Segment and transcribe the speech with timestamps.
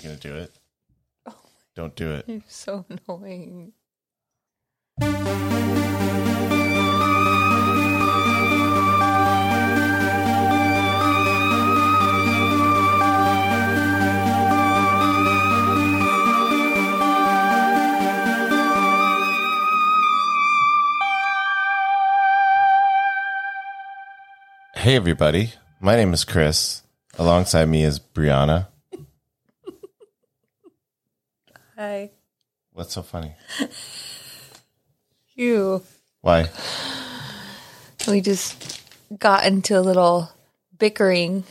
[0.00, 0.52] You gonna do it?
[1.26, 1.34] Oh
[1.74, 2.24] Don't do it.
[2.28, 3.72] You're so annoying.
[24.76, 25.54] Hey, everybody.
[25.80, 26.84] My name is Chris.
[27.18, 28.68] Alongside me is Brianna.
[31.78, 32.10] Hi.
[32.72, 33.34] What's so funny?
[35.36, 35.84] You.
[36.22, 36.48] Why?
[38.08, 38.82] We just
[39.16, 40.28] got into a little
[40.76, 41.44] bickering.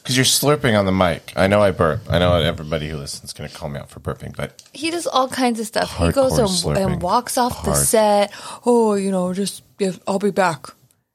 [0.00, 1.32] Because you're slurping on the mic.
[1.34, 2.02] I know I burp.
[2.08, 4.92] I know everybody who listens is going to call me out for burping, but He
[4.92, 5.96] does all kinds of stuff.
[5.96, 6.92] he goes and, slurping.
[6.92, 7.84] and walks off the Hard.
[7.84, 8.32] set.
[8.64, 9.64] Oh, you know, just
[10.06, 10.66] I'll be back.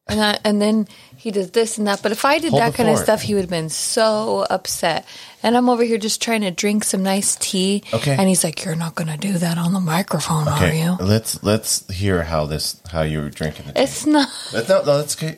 [0.09, 2.01] And I, and then he does this and that.
[2.01, 5.05] But if I did Hold that kind of stuff, he would have been so upset.
[5.43, 7.83] And I'm over here just trying to drink some nice tea.
[7.93, 8.15] Okay.
[8.17, 10.69] And he's like, "You're not going to do that on the microphone, okay.
[10.69, 13.81] are you?" Let's let's hear how this how you were drinking the tea.
[13.81, 14.29] It's not.
[14.53, 15.37] That's no, no, that's okay.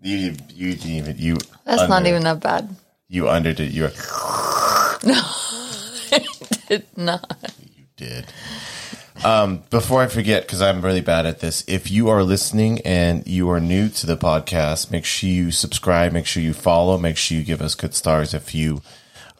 [0.00, 1.36] You you didn't even you.
[1.64, 2.74] That's not even that bad.
[3.08, 3.72] You underdid.
[3.72, 3.88] You.
[5.04, 5.12] No,
[6.10, 6.24] I
[6.68, 7.36] did not.
[7.60, 8.26] you did.
[9.24, 13.26] Um, before I forget, because I'm really bad at this, if you are listening and
[13.26, 17.16] you are new to the podcast, make sure you subscribe, make sure you follow, make
[17.16, 18.82] sure you give us good stars if you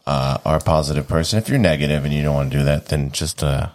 [0.06, 1.38] uh, are a positive person.
[1.38, 3.68] If you're negative and you don't want to do that, then just uh,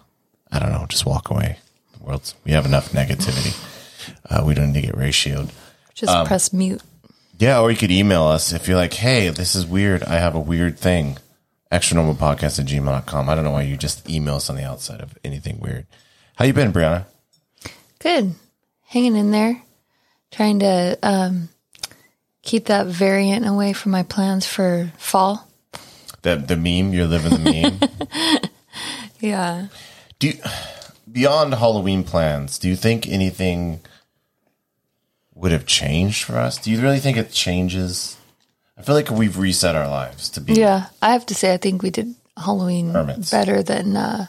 [0.52, 1.60] I don't know, just walk away.
[1.98, 3.56] The world's we have enough negativity.
[4.30, 5.52] Uh, we don't need to get ratioed.
[5.94, 6.82] Just Um, press mute.
[7.38, 10.04] Yeah, or you could email us if you're like, hey, this is weird.
[10.04, 11.18] I have a weird thing.
[11.72, 13.30] Extra normal podcast at gmail.com.
[13.30, 15.86] I don't know why you just email us on the outside of anything weird.
[16.36, 17.06] How you been, Brianna?
[18.00, 18.34] Good.
[18.88, 19.62] Hanging in there.
[20.32, 21.50] Trying to um,
[22.42, 25.48] keep that variant away from my plans for fall.
[26.24, 28.50] The the meme, you're living the meme.
[29.20, 29.68] Yeah.
[30.18, 30.34] do you,
[31.12, 33.82] beyond Halloween plans, do you think anything
[35.36, 36.58] would have changed for us?
[36.58, 38.18] Do you really think it changes?
[38.82, 40.88] I feel like we've reset our lives to be Yeah.
[41.04, 43.30] I have to say, I think we did Halloween Hermits.
[43.30, 44.26] better than uh,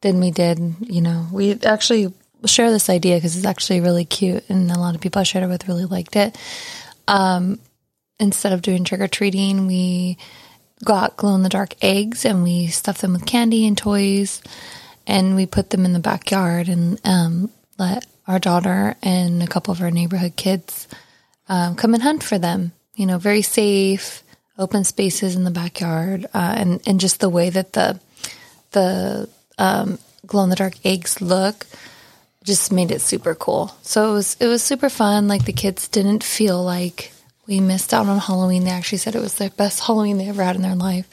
[0.00, 0.58] than we did.
[0.80, 2.14] You know, we actually
[2.46, 5.44] share this idea because it's actually really cute, and a lot of people I shared
[5.44, 6.38] it with really liked it.
[7.06, 7.58] Um,
[8.18, 10.16] instead of doing trick or treating, we
[10.82, 14.40] got glow in the dark eggs and we stuffed them with candy and toys,
[15.06, 19.72] and we put them in the backyard and um, let our daughter and a couple
[19.72, 20.88] of our neighborhood kids
[21.50, 22.72] um, come and hunt for them.
[22.94, 24.22] You know, very safe,
[24.58, 28.00] open spaces in the backyard, uh, and and just the way that the
[28.72, 31.66] the um, glow in the dark eggs look
[32.44, 33.74] just made it super cool.
[33.82, 35.28] So it was it was super fun.
[35.28, 37.12] Like the kids didn't feel like
[37.46, 38.64] we missed out on Halloween.
[38.64, 41.08] They actually said it was their best Halloween they ever had in their life.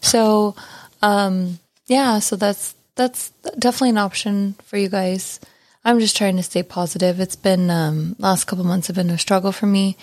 [0.00, 0.54] So
[1.02, 5.40] um, yeah, so that's that's definitely an option for you guys.
[5.84, 7.20] I'm just trying to stay positive.
[7.20, 9.96] It's been um, last couple months have been a struggle for me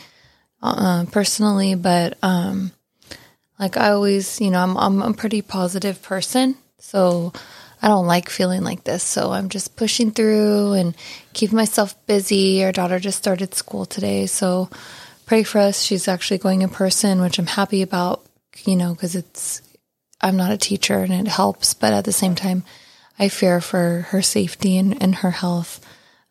[0.61, 2.71] uh, personally, but um,
[3.59, 7.33] like I always, you know, I'm I'm a pretty positive person, so
[7.81, 9.03] I don't like feeling like this.
[9.03, 10.95] So I'm just pushing through and
[11.33, 12.63] keep myself busy.
[12.63, 14.69] Our daughter just started school today, so
[15.25, 15.81] pray for us.
[15.81, 18.25] She's actually going in person, which I'm happy about,
[18.65, 19.61] you know, because it's
[20.21, 22.63] I'm not a teacher and it helps, but at the same time,
[23.19, 25.85] I fear for her safety and, and her health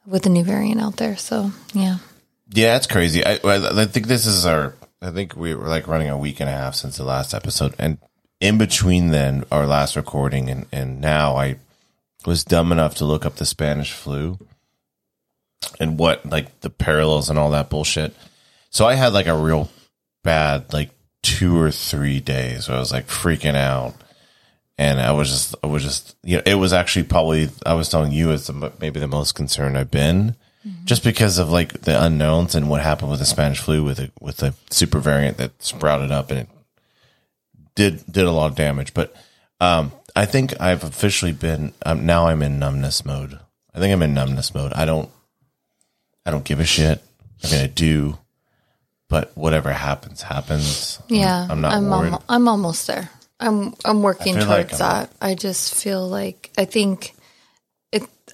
[0.04, 1.16] with the new variant out there.
[1.16, 1.98] So yeah.
[2.48, 3.24] Yeah, that's crazy.
[3.24, 4.74] I, I think this is our.
[5.02, 7.74] I think we were like running a week and a half since the last episode,
[7.78, 7.98] and
[8.40, 11.56] in between then our last recording and and now I
[12.24, 14.38] was dumb enough to look up the Spanish flu
[15.80, 18.14] and what like the parallels and all that bullshit.
[18.70, 19.70] So I had like a real
[20.22, 20.90] bad like
[21.22, 23.94] two or three days where I was like freaking out.
[24.78, 27.88] And I was just, I was just, you know, it was actually probably, I was
[27.88, 30.36] telling you, it's maybe the most concerned I've been
[30.84, 34.10] just because of like the unknowns and what happened with the Spanish flu with the
[34.20, 36.48] with the super variant that sprouted up and it
[37.74, 38.94] did did a lot of damage.
[38.94, 39.14] But
[39.60, 42.26] um, I think I've officially been um, now.
[42.28, 43.38] I'm in numbness mode.
[43.74, 44.72] I think I'm in numbness mode.
[44.72, 45.10] I don't
[46.24, 47.02] I don't give a shit.
[47.44, 48.18] I'm gonna do,
[49.08, 50.98] but whatever happens, happens.
[51.10, 52.12] I'm- Yeah, I'm, not I'm worried.
[52.12, 53.10] almo- I'm almost there.
[53.38, 55.12] I'm I'm working towards like I'm- that.
[55.20, 57.12] I just feel like I think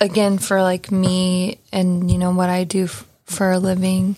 [0.02, 4.16] again for like me and you know what I do f- for a living.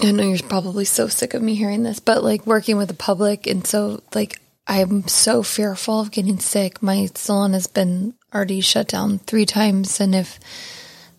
[0.00, 2.94] I know you're probably so sick of me hearing this, but like working with the
[2.94, 6.82] public and so like I'm so fearful of getting sick.
[6.82, 10.38] My salon has been already shut down three times and if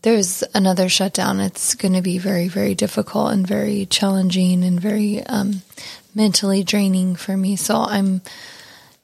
[0.04, 5.25] there's another shutdown, it's going to be very, very difficult and very challenging and very
[5.25, 5.63] um,
[6.15, 7.56] mentally draining for me.
[7.56, 8.22] So I'm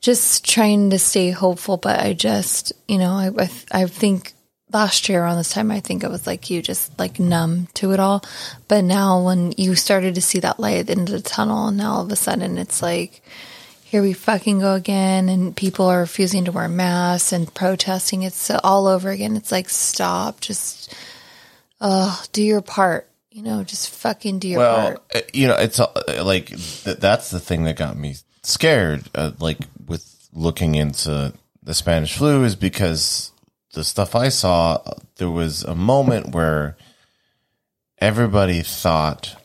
[0.06, 4.34] just trying to stay hopeful, but I just, you know, I, I, I think
[4.72, 7.92] last year around this time, I think I was like you, just like numb to
[7.92, 8.24] it all.
[8.68, 11.70] But now when you started to see that light at the end of the tunnel,
[11.70, 13.24] and now all of a sudden it's like,
[13.84, 18.22] here we fucking go again, and people are refusing to wear masks and protesting.
[18.22, 19.36] It's all over again.
[19.36, 20.94] It's like, stop, just,
[21.82, 23.10] uh, do your part.
[23.32, 25.04] You know, just fucking do your well, part.
[25.16, 25.92] uh, you know, it's uh,
[26.24, 29.10] like that's the thing that got me scared.
[29.14, 31.34] Uh, like with looking into
[31.64, 33.32] the Spanish flu, is because
[33.74, 34.82] the stuff I saw,
[35.18, 36.78] there was a moment where
[38.00, 39.36] everybody thought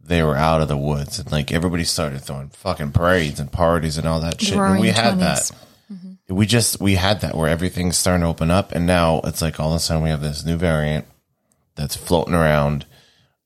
[0.00, 3.96] they were out of the woods, and like everybody started throwing fucking parades and parties
[3.98, 4.52] and all that shit.
[4.52, 5.18] And roaring we had 20s.
[5.50, 5.50] that.
[6.34, 9.60] We just we had that where everything's starting to open up, and now it's like
[9.60, 11.06] all of a sudden we have this new variant
[11.74, 12.86] that's floating around.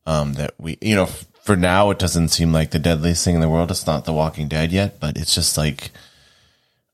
[0.06, 3.35] Um, that we, you know, f- for now it doesn't seem like the deadliest thing
[3.35, 3.71] in the world.
[3.71, 5.93] It's not The Walking Dead yet, but it's just like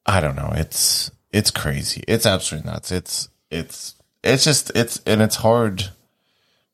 [0.07, 0.53] I don't know.
[0.55, 2.05] It's it's crazy.
[2.07, 2.93] It's absolutely nuts.
[2.93, 5.91] It's it's it's just it's and it's hard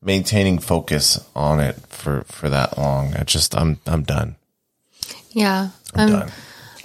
[0.03, 3.15] maintaining focus on it for for that long.
[3.15, 4.37] I just I'm I'm done.
[5.31, 5.71] Yeah.
[5.95, 6.33] I'm I'm- done.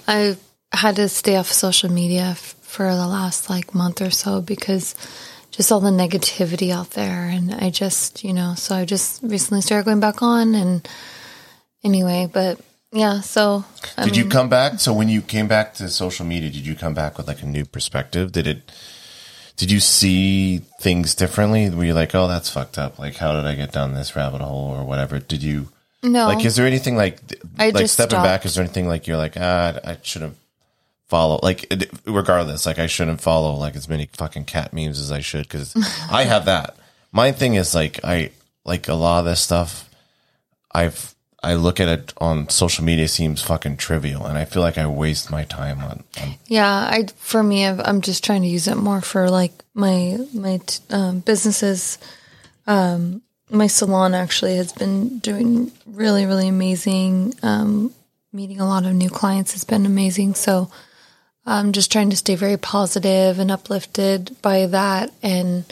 [0.08, 0.36] I
[0.72, 4.94] had to stay off social media f- for the last like month or so because
[5.56, 7.28] just all the negativity out there.
[7.28, 10.54] And I just, you know, so I just recently started going back on.
[10.54, 10.86] And
[11.82, 12.60] anyway, but
[12.92, 13.64] yeah, so
[13.96, 14.80] I Did mean, you come back?
[14.80, 17.46] So when you came back to social media, did you come back with like a
[17.46, 18.32] new perspective?
[18.32, 18.70] Did it?
[19.56, 21.70] Did you see things differently?
[21.70, 22.98] Were you like, oh, that's fucked up?
[22.98, 25.18] Like, how did I get down this rabbit hole or whatever?
[25.18, 25.70] Did you?
[26.02, 27.18] no, Like, is there anything like,
[27.58, 28.24] I like just stepping stopped.
[28.24, 28.44] back?
[28.44, 30.34] Is there anything like you're like, ah, I should have
[31.08, 31.72] follow like
[32.04, 35.74] regardless, like I shouldn't follow like as many fucking cat memes as I should because
[36.10, 36.76] I have that.
[37.12, 38.30] My thing is like I
[38.64, 39.88] like a lot of this stuff.
[40.72, 44.78] I've I look at it on social media seems fucking trivial, and I feel like
[44.78, 46.02] I waste my time on.
[46.20, 50.18] on Yeah, I for me, I'm just trying to use it more for like my
[50.34, 50.60] my
[50.90, 51.98] um, businesses.
[52.66, 57.34] Um, my salon actually has been doing really really amazing.
[57.42, 57.94] Um,
[58.32, 60.34] meeting a lot of new clients has been amazing.
[60.34, 60.70] So
[61.46, 65.64] I'm just trying to stay very positive and uplifted by that, and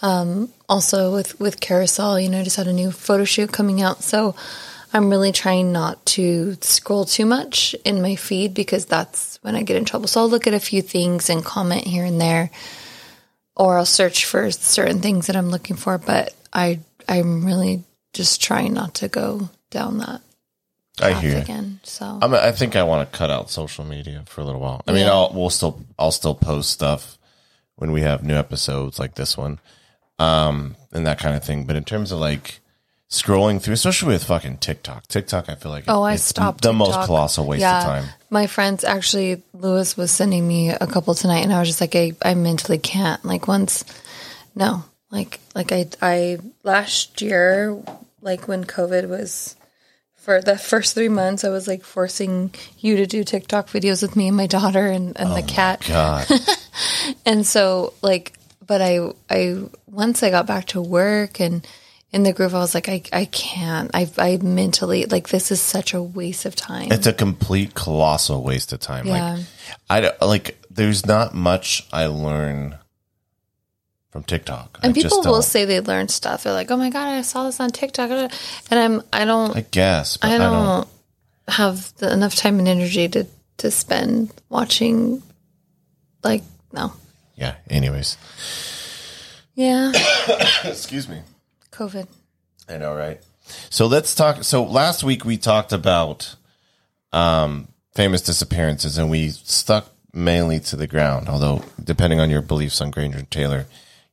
[0.00, 3.82] um, also with with Carousel, you know, I just had a new photo shoot coming
[3.82, 4.34] out, so.
[4.90, 9.62] I'm really trying not to scroll too much in my feed because that's when I
[9.62, 10.08] get in trouble.
[10.08, 12.50] So I'll look at a few things and comment here and there,
[13.54, 15.98] or I'll search for certain things that I'm looking for.
[15.98, 17.84] But I I'm really
[18.14, 20.22] just trying not to go down that
[21.02, 21.32] I hear.
[21.32, 21.38] you.
[21.38, 21.80] again.
[21.82, 24.82] So I'm, I think I want to cut out social media for a little while.
[24.86, 25.12] I mean, Yeah.
[25.12, 27.18] I'll we'll still I'll still post stuff
[27.76, 29.58] when we have new episodes like this one,
[30.18, 31.64] um, and that kind of thing.
[31.64, 32.60] But in terms of like
[33.10, 37.06] scrolling through, especially with fucking TikTok, TikTok, I feel like Oh, I stopped the most
[37.06, 38.04] colossal waste yeah, of time.
[38.30, 41.96] My friends actually, Lewis was sending me a couple tonight, and I was just like,
[41.96, 43.24] I, I mentally can't.
[43.24, 43.84] Like once,
[44.54, 47.80] no, like like I I last year,
[48.20, 49.54] like when COVID was
[50.28, 54.14] for the first three months, I was like forcing you to do TikTok videos with
[54.14, 55.82] me and my daughter and, and the oh cat.
[55.88, 56.26] God,
[57.24, 58.34] And so like
[58.66, 61.66] but I I once I got back to work and
[62.12, 63.90] in the groove I was like I I can't.
[63.94, 66.92] I I mentally like this is such a waste of time.
[66.92, 69.06] it's a complete colossal waste of time.
[69.06, 69.36] Yeah.
[69.36, 69.46] Like
[69.88, 70.58] I don't- like.
[70.70, 72.76] There's not much I learn
[74.10, 74.78] from TikTok.
[74.82, 76.44] and I people will say they learn stuff.
[76.44, 78.30] They're like, "Oh my god, I saw this on TikTok." And
[78.80, 80.88] I'm I don't I guess, but I I don't, don't.
[81.48, 83.26] have the, enough time and energy to
[83.58, 85.22] to spend watching
[86.24, 86.92] like no.
[87.36, 87.54] Yeah.
[87.70, 88.16] Anyways,
[89.54, 89.92] Yeah,
[90.64, 91.20] excuse me.
[91.72, 92.06] COVID.
[92.68, 93.20] I know, right?
[93.70, 94.44] So let's talk.
[94.44, 96.34] So last week we talked about
[97.12, 101.28] um, famous disappearances, and we stuck mainly to the ground.
[101.28, 103.66] Although, depending on your beliefs on Granger Taylor,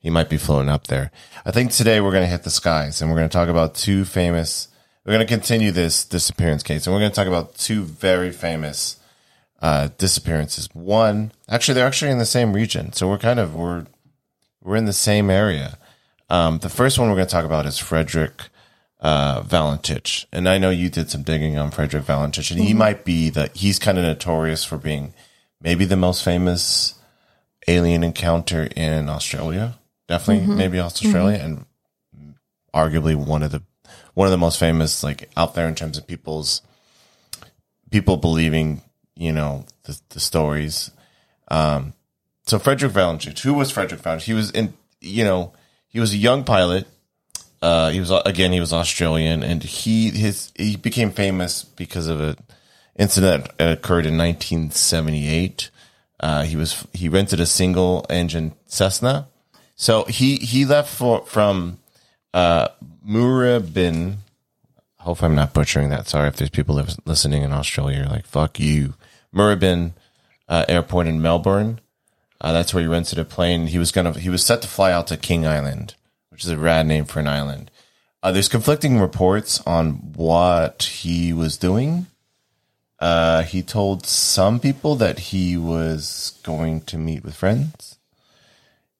[0.05, 1.09] he might be floating up there.
[1.47, 3.73] I think today we're going to hit the skies, and we're going to talk about
[3.73, 4.67] two famous.
[5.03, 8.31] We're going to continue this disappearance case, and we're going to talk about two very
[8.31, 8.99] famous
[9.63, 10.69] uh, disappearances.
[10.73, 13.87] One, actually, they're actually in the same region, so we're kind of we're
[14.61, 15.79] we're in the same area.
[16.29, 18.49] Um, the first one we're going to talk about is Frederick
[18.99, 23.05] uh, Valentich, and I know you did some digging on Frederick Valentich, and he might
[23.05, 25.15] be the he's kind of notorious for being
[25.59, 26.93] maybe the most famous
[27.67, 31.65] alien encounter in Australia, definitely maybe Australia, and
[32.73, 33.61] arguably one of the
[34.13, 36.61] one of the most famous like out there in terms of people's
[37.91, 38.81] people believing
[39.15, 40.91] you know the, the stories.
[41.49, 41.93] Um,
[42.47, 44.23] so Frederick Valentich, who was Frederick Valentich?
[44.23, 45.53] He was in, you know,
[45.87, 46.87] he he was a young pilot.
[47.61, 52.19] Uh, he was again he was Australian, and he his he became famous because of
[52.19, 52.35] an
[52.97, 55.71] incident that occurred in 1978.
[56.19, 59.29] Uh, he was he rented a single engine Cessna,
[59.75, 61.79] so he he left for from
[62.33, 62.69] uh,
[63.07, 64.17] Moorabbin.
[64.99, 66.07] Hope I'm not butchering that.
[66.07, 67.99] Sorry if there's people listening in Australia.
[67.99, 68.95] You're like fuck you,
[69.33, 69.93] Moorabbin
[70.47, 71.79] uh, Airport in Melbourne.
[72.41, 73.67] Uh, that's where he rented a plane.
[73.67, 75.95] He was gonna he was set to fly out to King Island,
[76.29, 77.71] which is a rad name for an island.
[78.21, 82.07] Uh, there's conflicting reports on what he was doing.
[82.99, 87.94] Uh, he told some people that he was going to meet with friends.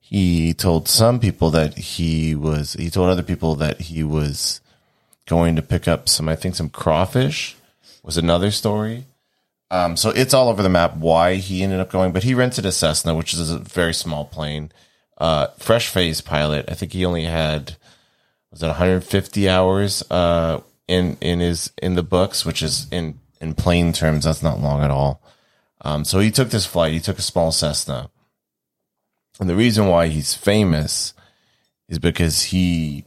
[0.08, 2.74] He told some people that he was.
[2.74, 4.62] He told other people that he was
[5.28, 6.30] going to pick up some.
[6.30, 7.56] I think some crawfish
[8.04, 9.06] was another story.
[9.72, 12.68] Um, so it's all over the map why he ended up going, but he rented
[12.68, 14.72] a Cessna, which is a very small plane.
[15.18, 16.70] Uh, fresh phase pilot.
[16.70, 17.76] I think he only had
[18.52, 23.56] was it 150 hours uh, in in his in the books, which is in in
[23.56, 25.20] plain terms that's not long at all.
[25.82, 26.94] Um, so he took this flight.
[26.94, 28.12] He took a small Cessna,
[29.40, 31.14] and the reason why he's famous
[31.90, 33.06] is because he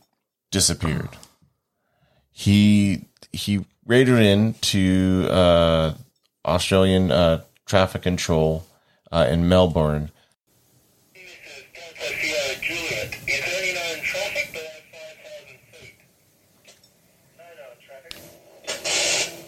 [0.50, 1.10] disappeared.
[2.30, 5.94] He he raided into uh,
[6.44, 8.66] Australian uh, traffic control
[9.10, 10.10] uh, in Melbourne.
[11.14, 13.16] This is Delta Sierra Juliet.
[13.26, 15.94] Is there known traffic below 5,000 feet?
[17.36, 18.12] No known traffic.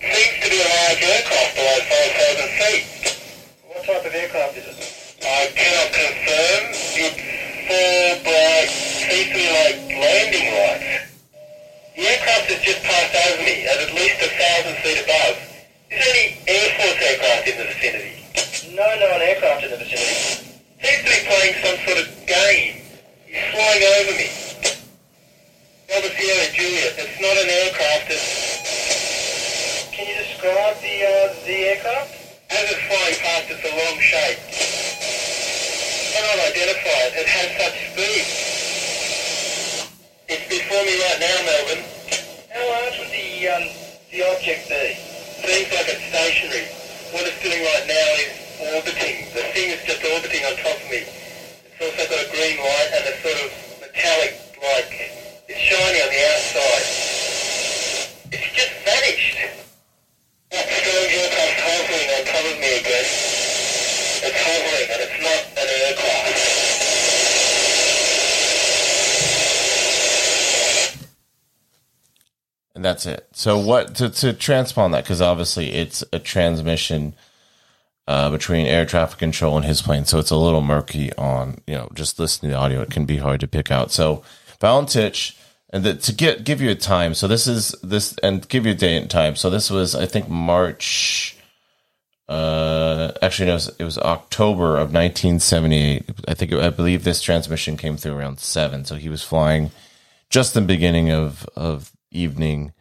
[0.00, 2.84] Seems to be a large aircraft below 5,000 feet.
[3.68, 4.79] What type of aircraft is it?
[5.20, 6.72] I cannot confirm.
[6.96, 7.20] It's
[7.68, 8.72] four bright,
[9.36, 11.12] be like landing lights.
[11.92, 15.36] The aircraft has just passed over me at at least a thousand feet above.
[15.92, 18.16] Is there any Air Force aircraft in the vicinity?
[18.72, 20.64] No known aircraft in the vicinity.
[20.80, 22.80] Seems to be playing some sort of game.
[23.28, 24.32] He's flying over me.
[25.84, 26.96] Delta Sierra Juliet.
[26.96, 28.08] It's not an aircraft.
[28.08, 29.92] It's...
[29.92, 32.08] Can you describe the uh, the aircraft?
[32.48, 34.69] As it's flying past, it's a long shape.
[36.10, 37.12] Cannot identify it.
[37.22, 38.24] It has such speed.
[40.26, 41.86] It's before me right now, Melbourne.
[42.50, 43.66] How large would the um,
[44.10, 44.98] the object be?
[45.46, 46.66] Seems like it's stationary.
[47.14, 48.30] What it's doing right now is
[48.74, 49.30] orbiting.
[49.38, 51.06] The thing is just orbiting on top of me.
[51.06, 54.90] It's also got a green light and a sort of metallic, like,
[55.46, 56.86] it's shiny on the outside.
[58.34, 59.38] It's just vanished.
[60.50, 63.59] That strange aircraft hovering on top of me again.
[64.22, 66.50] It's hovering and it's not an aircraft.
[72.80, 73.28] and that's it.
[73.32, 77.14] So what to to transpond that because obviously it's a transmission
[78.08, 81.74] uh, between air traffic control and his plane, so it's a little murky on you
[81.74, 82.80] know just listening to the audio.
[82.80, 83.92] It can be hard to pick out.
[83.92, 84.22] So
[84.62, 85.36] Valentich,
[85.68, 87.12] and the, to get give you a time.
[87.12, 89.36] So this is this and give you a date and time.
[89.36, 91.36] So this was I think March.
[92.30, 96.04] Uh, actually, no, it was, October of 1978.
[96.28, 98.84] I think I believe this transmission came through around seven.
[98.84, 99.72] So he was flying
[100.30, 102.72] just the beginning of of evening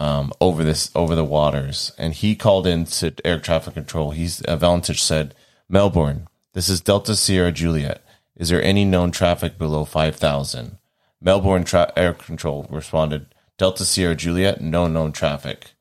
[0.00, 4.10] um, over this over the waters, and he called in to air traffic control.
[4.10, 5.32] He's uh, Valentich said,
[5.68, 8.02] "Melbourne, this is Delta Sierra Juliet.
[8.34, 10.78] Is there any known traffic below five thousand?
[11.20, 13.26] Melbourne tra- Air Control responded,
[13.58, 15.72] "Delta Sierra Juliet, no known traffic."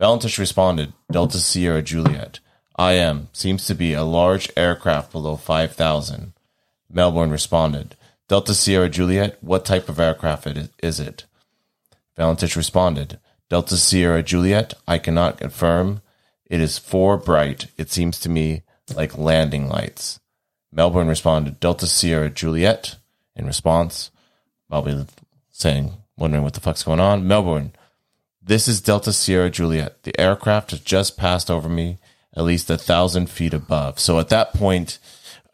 [0.00, 2.40] Valentich responded, "Delta Sierra Juliet,
[2.78, 6.32] IM seems to be a large aircraft below five thousand.
[6.90, 7.96] Melbourne responded,
[8.28, 10.46] Delta Sierra Juliet, what type of aircraft
[10.82, 11.24] is it?
[12.16, 13.18] Valentich responded,
[13.48, 16.02] Delta Sierra Juliet, I cannot confirm.
[16.46, 17.66] It is four bright.
[17.76, 18.62] It seems to me
[18.94, 20.20] like landing lights.
[20.72, 22.96] Melbourne responded, Delta Sierra Juliet.
[23.34, 24.10] In response,
[24.68, 25.06] probably
[25.50, 27.26] saying, wondering what the fuck's going on.
[27.26, 27.72] Melbourne,
[28.42, 30.02] this is Delta Sierra Juliet.
[30.02, 31.98] The aircraft has just passed over me
[32.36, 33.98] at least a thousand feet above.
[33.98, 34.98] So at that point,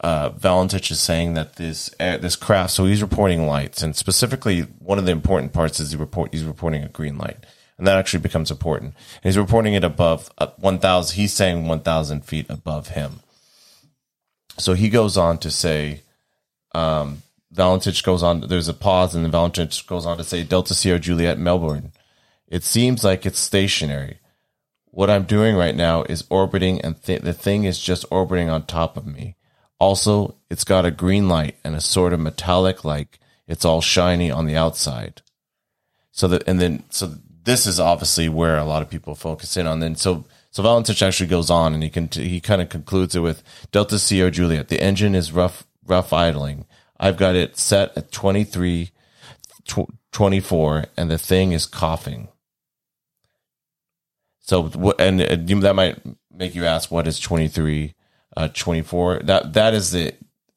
[0.01, 2.73] uh, Valentich is saying that this uh, this craft.
[2.73, 6.45] So he's reporting lights, and specifically, one of the important parts is he report he's
[6.45, 7.39] reporting a green light,
[7.79, 8.95] and that actually becomes important.
[9.23, 11.17] And he's reporting it above uh, one thousand.
[11.17, 13.21] He's saying one thousand feet above him.
[14.59, 16.03] So he goes on to say,
[16.75, 17.23] um,
[17.55, 18.41] Valentich goes on.
[18.41, 21.93] There's a pause, and then Valentich goes on to say, Delta Sierra Juliet, Melbourne.
[22.47, 24.19] It seems like it's stationary.
[24.95, 28.65] What I'm doing right now is orbiting, and th- the thing is just orbiting on
[28.65, 29.35] top of me.
[29.81, 34.31] Also, it's got a green light and a sort of metallic like it's all shiny
[34.31, 35.21] on the outside.
[36.13, 39.67] So that and then so this is obviously where a lot of people focus in
[39.67, 39.81] on.
[39.81, 43.21] Then so so Valentich actually goes on and he can he kind of concludes it
[43.21, 44.69] with Delta Sierra Juliet.
[44.69, 46.67] The engine is rough rough idling.
[47.01, 48.91] I've got it set at 23
[49.67, 52.29] tw- 24 and the thing is coughing.
[54.45, 55.99] So, and that might
[56.31, 57.95] make you ask, what is 23,
[58.37, 59.21] uh, 24?
[59.21, 60.13] That, that is the,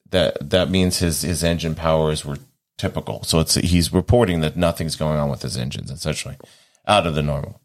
[0.10, 2.38] that, that means his, his engine powers were
[2.78, 3.24] typical.
[3.24, 6.36] So it's, he's reporting that nothing's going on with his engines, essentially
[6.86, 7.62] out of the normal.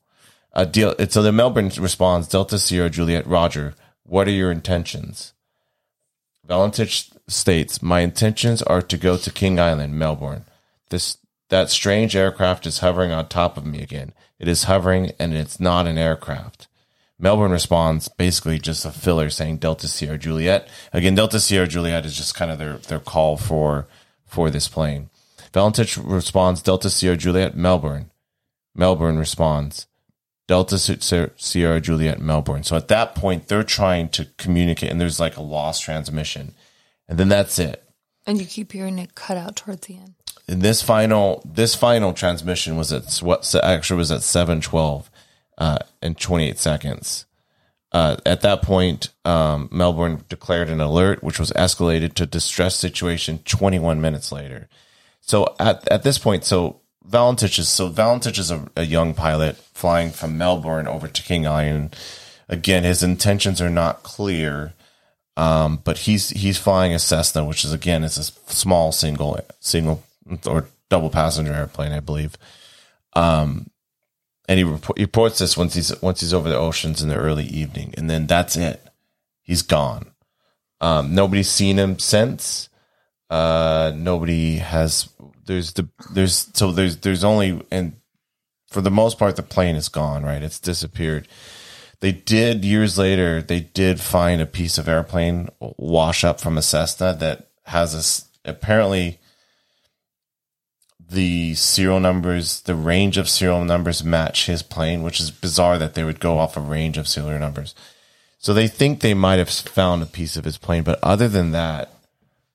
[0.53, 3.75] Uh, deal, so the Melbourne responds, Delta Sierra Juliet, Roger,
[4.05, 5.33] what are your intentions?
[6.47, 10.45] Valentich states, My intentions are to go to King Island, Melbourne.
[10.91, 14.13] This that strange aircraft is hovering on top of me again.
[14.43, 16.67] It is hovering and it's not an aircraft.
[17.17, 20.69] Melbourne responds basically just a filler saying Delta Sierra Juliet.
[20.93, 23.87] Again, Delta Sierra Juliet is just kind of their, their call for
[24.27, 25.11] for this plane.
[25.53, 28.11] Valentich responds Delta Sierra Juliet Melbourne.
[28.75, 29.87] Melbourne responds
[30.49, 32.65] Delta Sierra- Juliet Melbourne.
[32.65, 36.55] So at that point, they're trying to communicate, and there's like a lost transmission,
[37.07, 37.85] and then that's it.
[38.27, 40.15] And you keep hearing it cut out towards the end.
[40.53, 45.11] And this final this final transmission was at what actually was at seven twelve
[45.57, 47.25] uh, and twenty eight seconds.
[47.91, 53.39] Uh, at that point, um, Melbourne declared an alert, which was escalated to distress situation
[53.45, 54.69] 21 minutes later.
[55.21, 59.57] So at, at this point, so Valentich is so Valentich is a, a young pilot
[59.57, 61.97] flying from Melbourne over to King Island.
[62.47, 64.75] Again, his intentions are not clear,
[65.35, 70.03] um, but he's he's flying a Cessna, which is again it's a small single single
[70.47, 72.37] or double passenger airplane, I believe.
[73.15, 73.71] Um,
[74.49, 77.17] and he, report, he reports this once he's once he's over the oceans in the
[77.17, 78.83] early evening, and then that's it.
[79.43, 80.13] He's gone.
[80.81, 82.69] Um, nobody's seen him since.
[83.31, 85.09] Uh, nobody has.
[85.47, 87.95] There's the there's so there's there's only and
[88.69, 90.25] for the most part the plane is gone.
[90.25, 91.29] Right, it's disappeared.
[92.01, 93.41] They did years later.
[93.41, 98.51] They did find a piece of airplane wash up from a Cessna that has a
[98.51, 99.21] apparently
[101.13, 105.95] the serial numbers, the range of serial numbers match his plane, which is bizarre that
[105.95, 107.75] they would go off a range of serial numbers.
[108.39, 111.53] So they think they might have found a piece of his plane, but other than
[111.53, 111.93] that,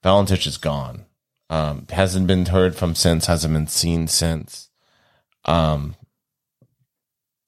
[0.04, 1.06] Valentich is gone.
[1.50, 4.68] Um, hasn't been heard from since, hasn't been seen since.
[5.46, 5.96] Um,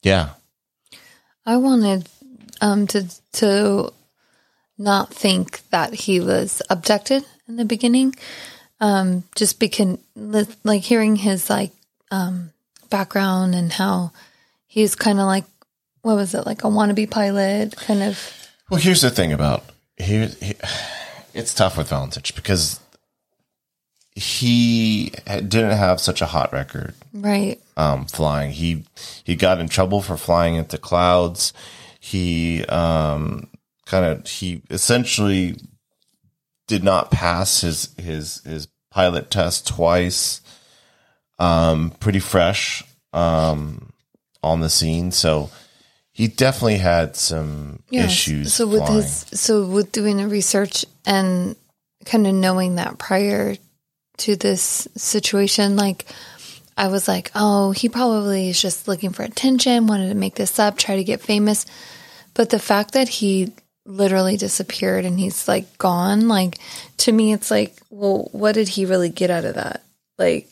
[0.01, 0.29] yeah,
[1.45, 2.07] I wanted
[2.61, 3.91] um to to
[4.77, 8.15] not think that he was abducted in the beginning.
[8.81, 9.97] Um just because
[10.63, 11.71] like hearing his like
[12.11, 12.51] um
[12.89, 14.11] background and how
[14.67, 15.45] he's kind of like
[16.01, 19.63] what was it like a wannabe pilot kind of Well, here's the thing about
[19.97, 20.27] here.
[20.41, 20.55] he
[21.33, 22.79] it's tough with Valentich because
[24.15, 28.51] he didn't have such a hot record right um, flying.
[28.51, 28.83] He
[29.23, 31.53] he got in trouble for flying into clouds.
[31.99, 33.47] He um,
[33.85, 35.57] kind of he essentially
[36.69, 40.39] did not pass his his his pilot test twice.
[41.39, 43.91] Um, pretty fresh um,
[44.43, 45.49] on the scene, so
[46.11, 48.11] he definitely had some Yes.
[48.11, 48.53] issues.
[48.53, 49.01] So with flying.
[49.03, 51.55] his, so with doing the research and
[52.05, 53.55] kind of knowing that prior
[54.17, 56.05] to this situation, like
[56.75, 60.59] I was like, oh, he probably is just looking for attention, wanted to make this
[60.59, 61.65] up, try to get famous.
[62.33, 63.53] But the fact that he
[63.89, 66.59] literally disappeared and he's like gone, like
[66.97, 69.83] to me, it's like, well, what did he really get out of that?
[70.17, 70.47] Like,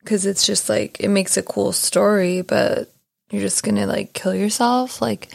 [0.00, 2.90] because it's just like it makes a cool story, but
[3.30, 5.02] you're just gonna like kill yourself.
[5.02, 5.28] Like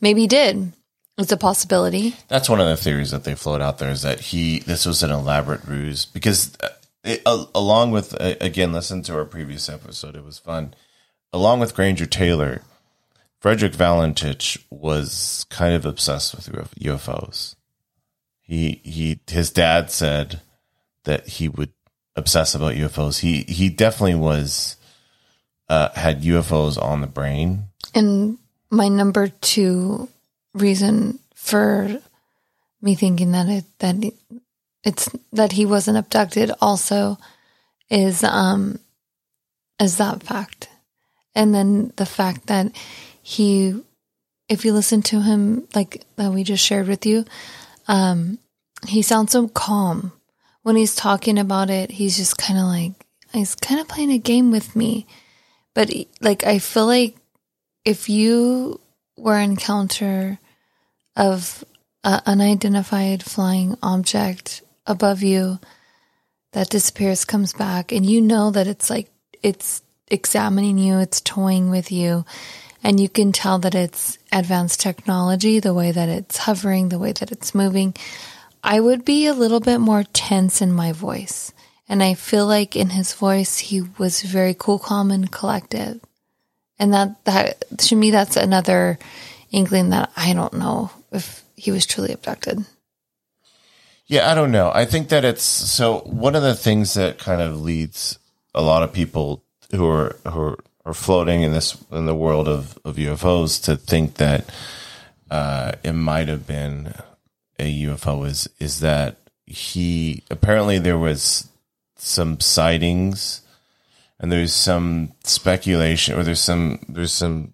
[0.00, 0.72] maybe he did.
[1.18, 2.16] It's a possibility.
[2.28, 5.02] That's one of the theories that they float out there is that he this was
[5.02, 6.68] an elaborate ruse because uh,
[7.04, 10.74] it, uh, along with uh, again listen to our previous episode it was fun
[11.32, 12.62] along with Granger Taylor
[13.42, 17.56] Frederick Valentich was kind of obsessed with UFOs
[18.52, 20.40] he he his dad said
[21.04, 21.72] that he would
[22.16, 24.76] obsess about UFOs he he definitely was
[25.70, 27.64] uh, had UFOs on the brain.
[27.94, 28.36] And
[28.68, 30.08] my number two
[30.52, 31.98] reason for
[32.82, 34.12] me thinking that it that
[34.84, 37.16] it's that he wasn't abducted also
[37.88, 38.78] is um
[39.80, 40.68] is that fact.
[41.34, 42.70] And then the fact that
[43.22, 43.80] he
[44.48, 47.24] if you listen to him like that we just shared with you,
[47.88, 48.38] um
[48.86, 50.12] he sounds so calm.
[50.62, 52.92] When he's talking about it, he's just kind of like
[53.32, 55.06] he's kind of playing a game with me.
[55.74, 57.16] But like I feel like
[57.84, 58.80] if you
[59.16, 60.38] were encounter
[61.16, 61.64] of
[62.04, 65.58] an unidentified flying object above you
[66.52, 69.10] that disappears, comes back, and you know that it's like
[69.42, 72.24] it's examining you, it's toying with you,
[72.82, 77.12] and you can tell that it's advanced technology, the way that it's hovering, the way
[77.12, 77.94] that it's moving.
[78.62, 81.52] I would be a little bit more tense in my voice.
[81.88, 86.00] And I feel like in his voice, he was very cool, calm, and collected.
[86.78, 88.98] And that, that, to me, that's another
[89.50, 92.64] inkling that I don't know if he was truly abducted.
[94.06, 94.70] Yeah, I don't know.
[94.74, 98.18] I think that it's so one of the things that kind of leads
[98.54, 102.48] a lot of people who are who are, are floating in this in the world
[102.48, 104.44] of, of UFOs to think that
[105.30, 106.94] uh, it might have been
[107.58, 109.16] a UFO is is that
[109.46, 111.48] he apparently there was
[111.96, 113.42] some sightings
[114.18, 117.52] and there's some speculation or there's some there's some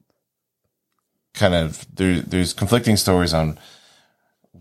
[1.34, 3.58] kind of there there's conflicting stories on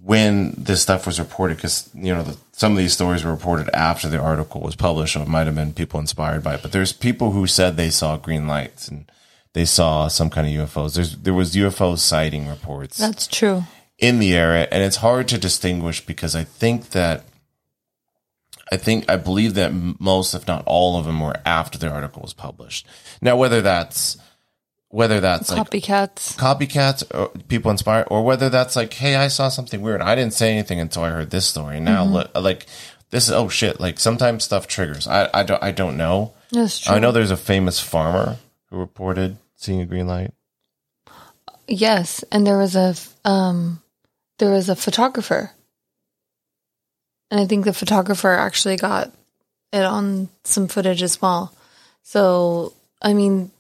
[0.02, 3.70] when this stuff was reported because you know the, some of these stories were reported
[3.74, 6.62] after the article was published so it might have been people inspired by it.
[6.62, 9.10] But there's people who said they saw green lights and
[9.54, 13.64] they saw some kind of ufos there's there was ufo sighting reports That's true.
[13.98, 17.24] in the area and it's hard to distinguish because i think that
[18.72, 22.22] i think i believe that most if not all of them were after the article
[22.22, 22.86] was published.
[23.22, 24.18] Now whether that's
[24.90, 26.36] whether that's like Copycats.
[26.38, 30.02] copycats or people inspired or whether that's like hey i saw something weird.
[30.02, 31.80] I didn't say anything until i heard this story.
[31.80, 32.66] Now look like
[33.10, 35.08] this is oh shit like sometimes stuff triggers.
[35.08, 36.34] I i don't i don't know.
[36.52, 36.96] That's true.
[36.96, 38.38] i know there's a famous farmer
[38.70, 40.32] who reported seeing a green light.
[41.68, 42.96] Yes, and there was a
[43.26, 43.82] um,
[44.40, 45.52] there was a photographer,
[47.30, 49.12] and I think the photographer actually got
[49.74, 51.54] it on some footage as well.
[52.04, 52.72] So
[53.02, 53.52] I mean,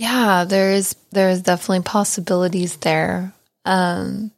[0.00, 3.34] yeah, there is there is definitely possibilities there.
[3.66, 4.30] Um,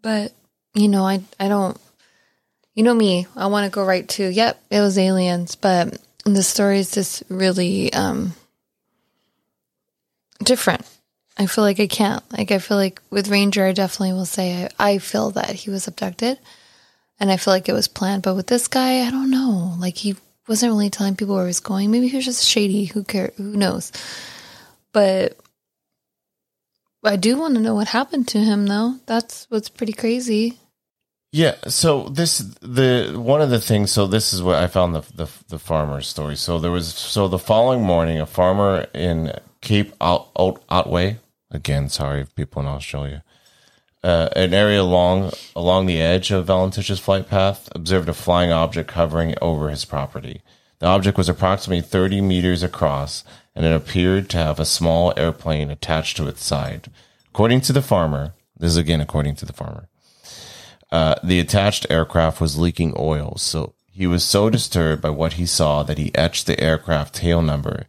[0.00, 0.32] but
[0.72, 1.78] you know, I I don't.
[2.74, 6.42] You know me, I want to go right to yep, it was aliens, but the
[6.42, 8.32] story is just really um
[10.42, 10.88] different.
[11.36, 12.22] I feel like I can't.
[12.32, 15.68] Like I feel like with Granger, I definitely will say I, I feel that he
[15.68, 16.38] was abducted,
[17.20, 18.22] and I feel like it was planned.
[18.22, 19.76] But with this guy, I don't know.
[19.78, 20.16] Like he
[20.48, 21.90] wasn't really telling people where he was going.
[21.90, 22.86] Maybe he was just shady.
[22.86, 23.32] Who care?
[23.36, 23.92] Who knows?
[24.92, 25.38] But
[27.04, 28.96] I do want to know what happened to him, though.
[29.06, 30.58] That's what's pretty crazy.
[31.32, 31.56] Yeah.
[31.66, 33.90] So this the one of the things.
[33.90, 36.36] So this is what I found the the, the farmer's story.
[36.36, 41.18] So there was so the following morning, a farmer in Cape Ot- Ot- Otway.
[41.50, 43.24] Again, sorry, people in Australia.
[44.02, 48.90] Uh, an area along along the edge of Valentich's flight path observed a flying object
[48.92, 50.42] hovering over his property.
[50.80, 53.22] The object was approximately 30 meters across,
[53.54, 56.90] and it appeared to have a small airplane attached to its side.
[57.28, 59.88] According to the farmer, this is again according to the farmer,
[60.90, 65.46] uh, the attached aircraft was leaking oil, so he was so disturbed by what he
[65.46, 67.86] saw that he etched the aircraft tail number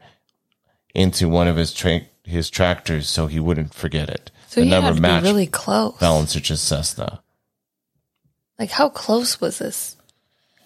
[0.94, 4.30] into one of his tra- his tractors so he wouldn't forget it.
[4.54, 5.98] So the he number had to be matched really close.
[6.00, 7.22] Valentich's Cessna.
[8.60, 9.96] Like how close was this?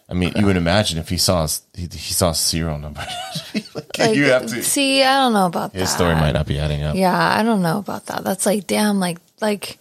[0.09, 3.05] I mean, you would imagine if he saw his, he, he saw a serial number.
[3.53, 4.63] like, Like, you have to.
[4.63, 5.03] see.
[5.03, 5.95] I don't know about His that.
[5.95, 6.95] story might not be adding up.
[6.95, 8.23] Yeah, I don't know about that.
[8.23, 9.79] That's like, damn, like, like,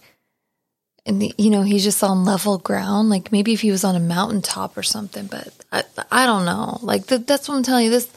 [1.05, 3.09] and the, you know, he's just on level ground.
[3.09, 6.79] Like maybe if he was on a mountaintop or something, but I, I don't know.
[6.81, 7.91] Like th- that's what I'm telling you.
[7.91, 8.09] This,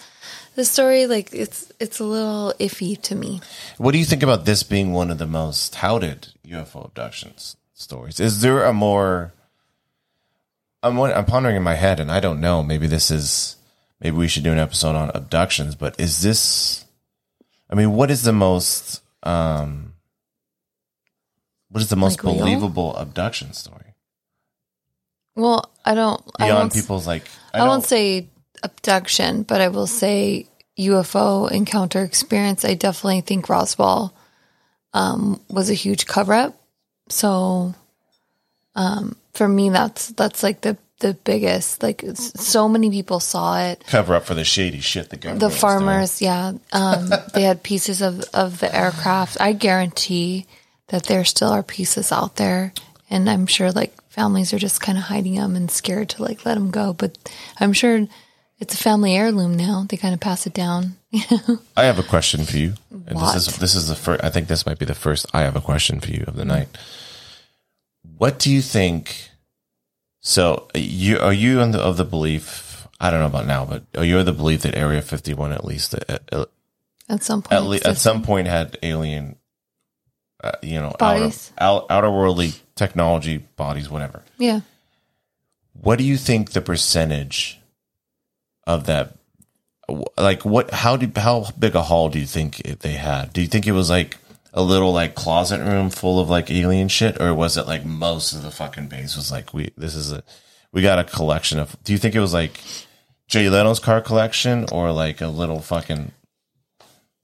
[0.56, 3.40] this story, like it's, it's a little iffy to me.
[3.78, 8.20] What do you think about this being one of the most touted UFO abductions stories?
[8.20, 9.32] Is there a more?
[10.82, 12.62] I'm I'm pondering in my head, and I don't know.
[12.62, 13.56] Maybe this is.
[14.00, 15.74] Maybe we should do an episode on abductions.
[15.74, 16.84] But is this?
[17.68, 19.02] I mean, what is the most?
[19.22, 19.92] um
[21.70, 23.94] What is the most Like believable abduction story
[25.36, 27.24] Well, I don't, I beyond won't, people's like?
[27.52, 28.28] I, don't- won't say
[28.62, 30.46] abduction, but I will say
[30.78, 32.64] UFO encounter experience.
[32.64, 34.14] I definitely think Roswell
[34.92, 36.60] um, was a huge cover up.
[37.08, 37.74] So
[38.74, 41.82] um, for me, that's that's like the the biggest.
[41.82, 43.84] Like so many people saw it.
[43.86, 45.40] cover up for the shady shit the government.
[45.40, 45.60] The was doing.
[45.60, 49.36] farmers, yeah, um, they had pieces of of the aircraft.
[49.40, 50.46] I guarantee
[50.88, 52.72] that there still are pieces out there,
[53.08, 56.44] and I'm sure like families are just kind of hiding them and scared to like
[56.44, 56.92] let them go.
[56.92, 57.18] But
[57.58, 58.06] I'm sure
[58.60, 59.86] it's a family heirloom now.
[59.88, 60.96] They kind of pass it down.
[61.76, 62.74] I have a question for you.
[62.90, 63.32] And What?
[63.32, 64.22] this is this is the first.
[64.22, 65.26] I think this might be the first.
[65.34, 66.48] I have a question for you of the mm.
[66.48, 66.68] night.
[68.18, 69.30] What do you think?
[70.20, 72.86] So you are you the, of the belief?
[73.00, 75.52] I don't know about now, but are you of the belief that Area Fifty One
[75.52, 76.48] at least at, at,
[77.08, 79.36] At some point, at, le- at some point had alien,
[80.44, 81.52] uh, you know, outer, Bodies.
[81.58, 84.22] out, outer worldly technology bodies, whatever.
[84.38, 84.60] yeah.
[85.72, 87.59] What do you think the percentage
[88.74, 89.16] of that?
[90.16, 90.70] Like what?
[90.70, 93.32] How did how big a haul do you think they had?
[93.32, 94.18] Do you think it was like
[94.52, 98.32] a little like closet room full of like alien shit, or was it like most
[98.32, 100.22] of the fucking base was like we this is a
[100.72, 101.76] we got a collection of?
[101.82, 102.60] Do you think it was like
[103.26, 106.12] Jay Leno's car collection or like a little fucking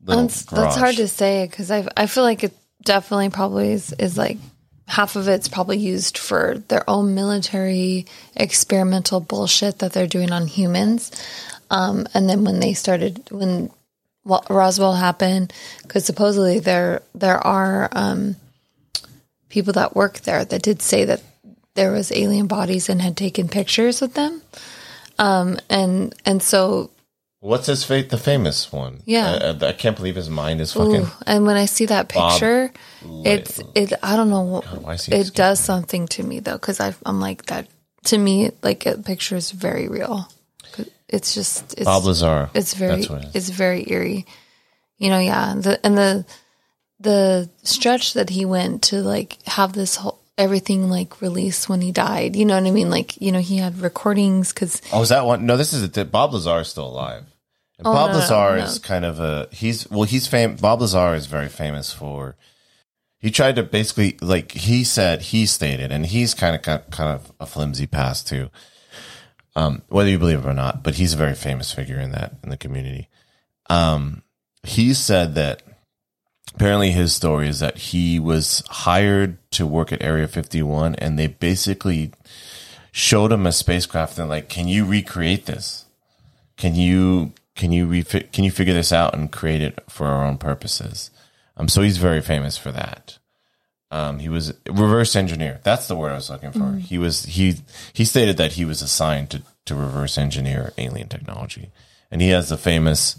[0.05, 3.93] little That's, that's hard to say because I I feel like it definitely probably is,
[3.93, 4.39] is like
[4.87, 10.47] half of it's probably used for their own military experimental bullshit that they're doing on
[10.47, 11.11] humans.
[11.71, 13.71] Um, and then when they started when
[14.25, 18.37] Roswell happened, because supposedly there there are um,
[19.49, 21.23] people that work there that did say that
[21.75, 24.43] there was alien bodies and had taken pictures with them.
[25.19, 26.91] Um, and and so
[27.41, 28.11] What's his fate?
[28.11, 29.03] The famous one.
[29.05, 29.57] Yeah.
[29.61, 31.03] I, I, can't believe his mind is fucking.
[31.03, 32.73] Ooh, and when I see that Bob picture,
[33.25, 33.93] it's it.
[34.03, 34.63] I don't know.
[34.97, 37.69] he it does something to me though, because I'm like that.
[38.05, 40.29] To me, like a picture is very real.
[41.09, 42.51] It's just it's, Bob Lazar.
[42.55, 44.27] It's very it it's very eerie.
[44.99, 45.55] You know, yeah.
[45.57, 46.27] The and the
[46.99, 51.93] the stretch that he went to like have this whole everything like released when he
[51.93, 52.37] died.
[52.37, 52.91] You know what I mean?
[52.91, 55.47] Like you know he had recordings because Oh, is that one?
[55.47, 57.25] No, this is a, Bob Lazar is still alive.
[57.79, 58.65] And Bob Oh, no, Lazar no.
[58.65, 60.61] is kind of a he's well he's famous.
[60.61, 62.37] Bob Lazar is very famous for.
[63.19, 67.11] He tried to basically like he said he stated, and he's kind of got kind
[67.11, 68.51] of a flimsy past too.
[69.57, 72.35] Um, whether you believe it or not, but he's a very famous figure in that
[72.45, 73.09] in the community.
[73.71, 74.23] Um,
[74.63, 75.63] he said that
[76.57, 81.27] apparently his story is that he was hired to work at Area 51, and they
[81.27, 82.13] basically
[82.91, 85.85] showed him a spacecraft and like, can you recreate this?
[86.57, 90.27] Can you can you refi- can you figure this out and create it for our
[90.27, 91.11] own purposes?
[91.59, 93.19] Um, so he's very famous for that.
[93.91, 95.61] Um, he was reverse engineer.
[95.63, 96.77] That's the word I was looking for.
[96.79, 97.57] He was he
[97.93, 101.71] he stated that he was assigned to to reverse engineer alien technology,
[102.11, 103.17] and he has the famous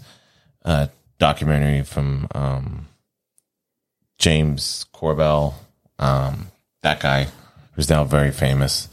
[0.64, 2.88] uh, documentary from um,
[4.18, 5.54] James Corbell,
[5.98, 6.48] um,
[6.82, 7.28] that guy
[7.72, 8.88] who's now very famous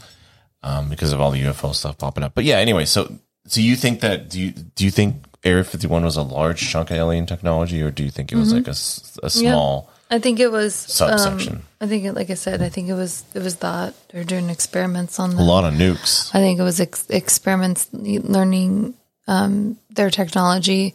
[0.62, 2.34] um, because of all the UFO stuff popping up.
[2.34, 5.86] But yeah, anyway, so so you think that do you do you think Area Fifty
[5.86, 8.68] One was a large chunk of alien technology, or do you think it was like
[8.68, 9.90] a small?
[10.08, 11.56] I think it was Subsection.
[11.56, 14.24] Um, I think, it, like I said, I think it was it was that they're
[14.24, 16.32] doing experiments on A lot of nukes.
[16.32, 18.94] I think it was ex- experiments learning
[19.26, 20.94] um, their technology.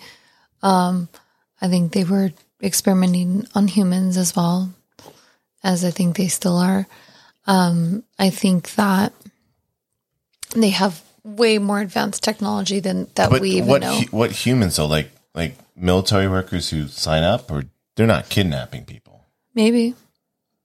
[0.64, 1.10] Um,
[1.62, 4.74] I think they were experimenting on humans as well,
[5.64, 6.88] as I think they still are.
[7.48, 9.14] Um, I think that
[10.56, 14.00] they have way more advanced technology than that But we even what know.
[14.00, 14.76] hu- what humans?
[14.76, 17.64] So like like military workers who sign up, or
[17.96, 19.26] they're not kidnapping people.
[19.54, 19.96] Maybe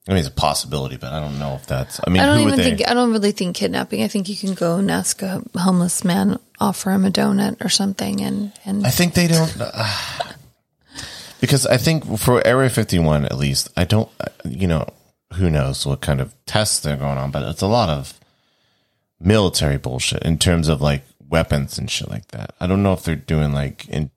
[0.09, 1.99] I mean, it's a possibility, but I don't know if that's.
[2.07, 4.05] I mean, I don't who even think I don't really think kidnapping.
[4.05, 7.69] I think you can go and ask a homeless man, offer him a donut or
[7.69, 9.53] something, and and I think they don't.
[9.61, 10.26] Uh,
[11.41, 14.89] because I think for Area 51, at least, I don't, uh, you know,
[15.35, 18.19] who knows what kind of tests they're going on, but it's a lot of
[19.21, 22.55] military bullshit in terms of like weapons and shit like that.
[22.61, 24.11] I don't know if they're doing like, in,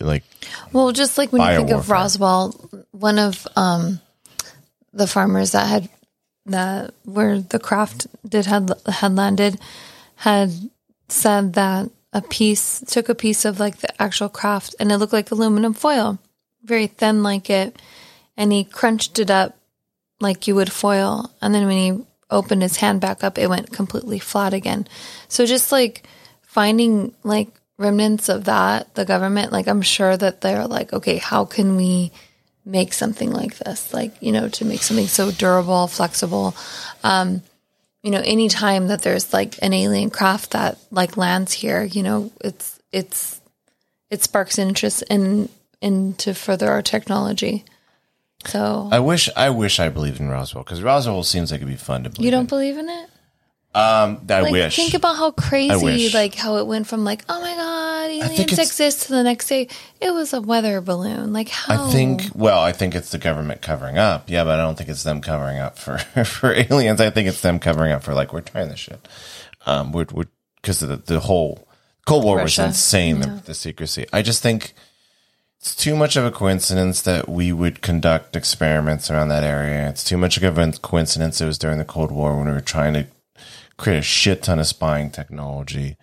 [0.00, 0.24] like,
[0.72, 2.52] Well, just like when you think of Roswell,
[2.92, 4.00] one of um,
[4.92, 5.88] the farmers that had
[6.46, 9.58] that where the craft did had had landed
[10.16, 10.50] had
[11.08, 15.12] said that a piece took a piece of like the actual craft and it looked
[15.12, 16.18] like aluminum foil,
[16.64, 17.80] very thin like it,
[18.36, 19.56] and he crunched it up
[20.20, 23.72] like you would foil, and then when he opened his hand back up, it went
[23.72, 24.86] completely flat again.
[25.28, 26.06] So just like
[26.42, 27.48] finding like
[27.78, 32.12] remnants of that, the government, like I'm sure that they're like, okay, how can we
[32.64, 33.92] make something like this?
[33.92, 36.54] Like, you know, to make something so durable, flexible.
[37.02, 37.42] Um,
[38.02, 42.32] you know, anytime that there's like an alien craft that like lands here, you know,
[42.42, 43.40] it's it's
[44.10, 45.48] it sparks interest in
[45.84, 47.64] into further our technology.
[48.46, 51.76] So I wish, I wish I believed in Roswell because Roswell seems like it'd be
[51.76, 52.46] fun to believe you don't in.
[52.46, 53.08] believe in it?
[53.76, 54.76] Um, I Like wish.
[54.76, 59.02] think about how crazy like how it went from like, oh my god, aliens exist
[59.04, 59.66] to the next day.
[60.00, 61.32] It was a weather balloon.
[61.32, 62.22] Like how I think.
[62.34, 64.30] Well, I think it's the government covering up.
[64.30, 67.00] Yeah, but I don't think it's them covering up for for aliens.
[67.00, 69.08] I think it's them covering up for like we're trying this shit.
[69.66, 71.66] Um, we're we're because the the whole
[72.06, 72.62] Cold War Russia.
[72.62, 73.20] was insane.
[73.20, 74.06] The, the secrecy.
[74.12, 74.74] I just think
[75.64, 79.88] it's too much of a coincidence that we would conduct experiments around that area.
[79.88, 82.60] It's too much of a coincidence it was during the Cold War when we were
[82.60, 83.06] trying to
[83.78, 85.96] create a shit ton of spying technology.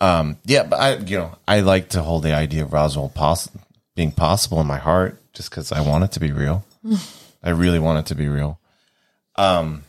[0.00, 3.48] Um, yeah, but I, you know, I like to hold the idea of Roswell poss-
[3.96, 6.64] being possible in my heart just because I want it to be real.
[7.42, 8.60] I really want it to be real.
[9.34, 9.82] Um,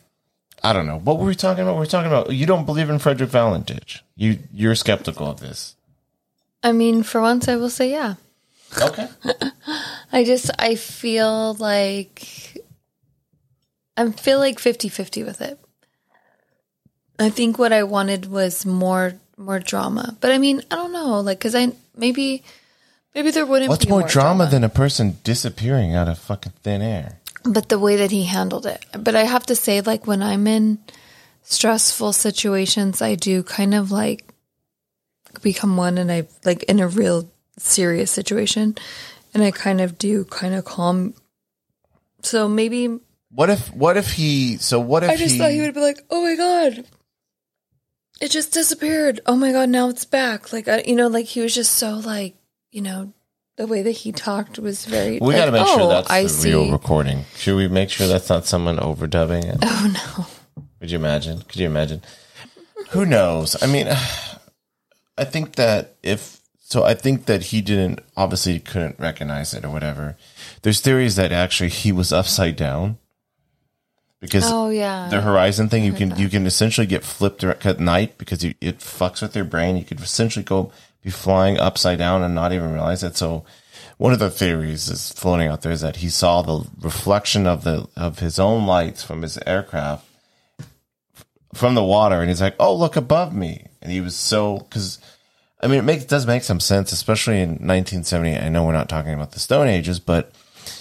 [0.64, 0.98] I don't know.
[0.98, 1.78] What were we talking about?
[1.78, 4.00] We are talking about you don't believe in Frederick Valentich.
[4.16, 5.76] You you're skeptical of this.
[6.64, 8.16] I mean, for once I will say yeah.
[8.80, 9.08] Okay.
[10.14, 12.58] I just I feel like
[13.98, 15.60] I feel like 50-50 with it.
[17.20, 20.18] I think what I wanted was more more drama.
[20.22, 22.44] But I mean, I don't know, like cuz I maybe
[23.16, 26.82] maybe there wouldn't What's be more drama than a person disappearing out of fucking thin
[26.82, 27.18] air?
[27.44, 28.86] but the way that he handled it.
[28.94, 30.78] But I have to say, like when I'm in
[31.42, 34.32] stressful situations, I do kind of like
[35.42, 38.76] become one, and I like in a real serious situation,
[39.34, 41.14] and I kind of do kind of calm.
[42.22, 43.74] So maybe What if?
[43.74, 44.58] What if he?
[44.58, 45.38] So what if I just he?
[45.40, 46.86] thought he would be like, "Oh my god."
[48.20, 49.20] It just disappeared.
[49.26, 49.70] Oh my god!
[49.70, 50.54] Now it's back.
[50.54, 52.36] Like I, you know, like he was just so like,
[52.72, 53.14] you know,
[53.58, 55.20] the way that he talked was very.
[55.20, 56.50] we like, got to make oh, sure that's I the see.
[56.50, 57.26] real recording.
[57.36, 59.58] Should we make sure that's not someone overdubbing it?
[59.64, 60.64] Oh no!
[60.80, 61.42] Could you imagine?
[61.42, 62.02] Could you imagine?
[62.92, 63.62] Who knows?
[63.62, 63.88] I mean,
[65.18, 66.41] I think that if
[66.72, 70.16] so, I think that he didn't obviously couldn't recognize it or whatever.
[70.62, 72.98] There's theories that actually he was upside down
[74.22, 75.10] because Oh yeah.
[75.10, 78.80] the horizon thing you can you can essentially get flipped at night because you, it
[78.80, 79.76] fucks with your brain.
[79.76, 80.72] You could essentially go
[81.04, 83.18] be flying upside down and not even realize it.
[83.18, 83.44] So
[83.98, 87.66] one of the theories is floating out there is that he saw the reflection of
[87.66, 90.06] the of his own lights from his aircraft
[91.54, 95.00] from the water, and he's like, "Oh, look above me!" And he was so because.
[95.62, 98.38] I mean, it makes does make some sense, especially in 1970.
[98.38, 100.32] I know we're not talking about the Stone Ages, but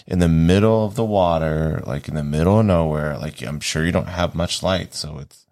[0.07, 3.85] in the middle of the water, like in the middle of nowhere, like I'm sure
[3.85, 5.45] you don't have much light, so it's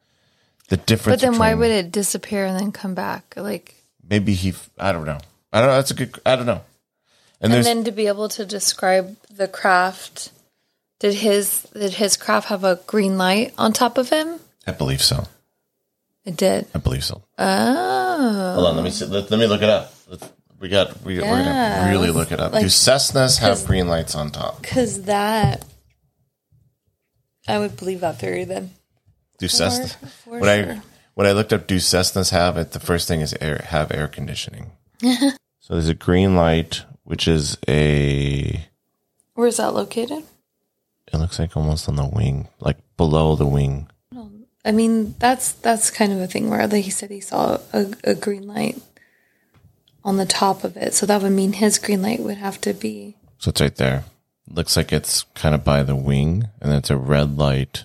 [0.68, 1.20] the difference.
[1.20, 3.34] But then why would it disappear and then come back?
[3.36, 3.74] Like,
[4.08, 4.54] maybe he?
[4.78, 5.18] I don't know.
[5.52, 5.76] I don't know.
[5.76, 6.18] That's a good.
[6.24, 6.62] I don't know.
[7.40, 10.32] And and then to be able to describe the craft,
[10.98, 14.40] did his did his craft have a green light on top of him?
[14.66, 15.24] I believe so.
[16.28, 16.66] It did.
[16.74, 17.22] I believe so.
[17.38, 19.06] Oh, Hold on, let me see.
[19.06, 19.94] Let, let me look it up.
[20.08, 21.02] Let's, we got.
[21.02, 22.52] We, We're gonna Yeah, really look it up.
[22.52, 24.60] like- Do Cessnas have 'cause- green lights on top?
[24.60, 25.64] because that
[27.46, 28.72] I would believe that theory then.
[29.38, 29.96] Do Cessnas?
[30.24, 30.82] for When I sure.
[31.14, 32.72] when I looked up, do Cessnas have it?
[32.72, 34.72] The first thing is air have air conditioning.
[35.00, 38.66] so there's a green light, which is a.
[39.34, 40.24] Where is that located?
[41.10, 43.88] It looks like almost on the wing, like below the wing.
[44.64, 47.86] I mean, that's that's kind of a thing where like he said he saw a,
[48.04, 48.80] a green light
[50.04, 52.72] on the top of it, so that would mean his green light would have to
[52.74, 54.04] be So it's right there.
[54.50, 57.84] Looks like it's kind of by the wing, and it's a red light.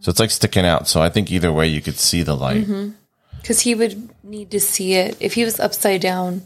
[0.00, 0.88] So it's like sticking out.
[0.88, 2.64] So I think either way, you could see the light.
[2.64, 2.90] Mm-hmm.
[3.40, 6.42] because he would need to see it if he was upside down,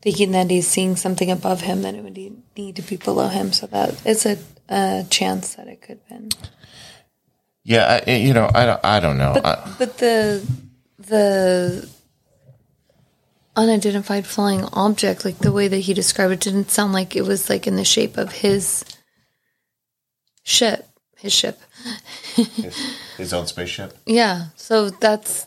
[0.00, 1.82] thinking that he's seeing something above him.
[1.82, 5.54] Then it would need, need to be below him, so that it's a, a chance
[5.56, 6.30] that it could have been.
[7.64, 9.32] Yeah, I, eh, you know, I don't, I don't know.
[9.34, 10.46] But I, but the
[10.98, 11.88] the
[13.56, 17.48] unidentified flying object, like the way that he described it, didn't sound like it was
[17.48, 18.84] like in the shape of his
[20.42, 20.86] ship.
[21.16, 21.58] His ship.
[22.34, 23.96] his, his own spaceship.
[24.04, 24.46] Yeah.
[24.56, 25.46] So that's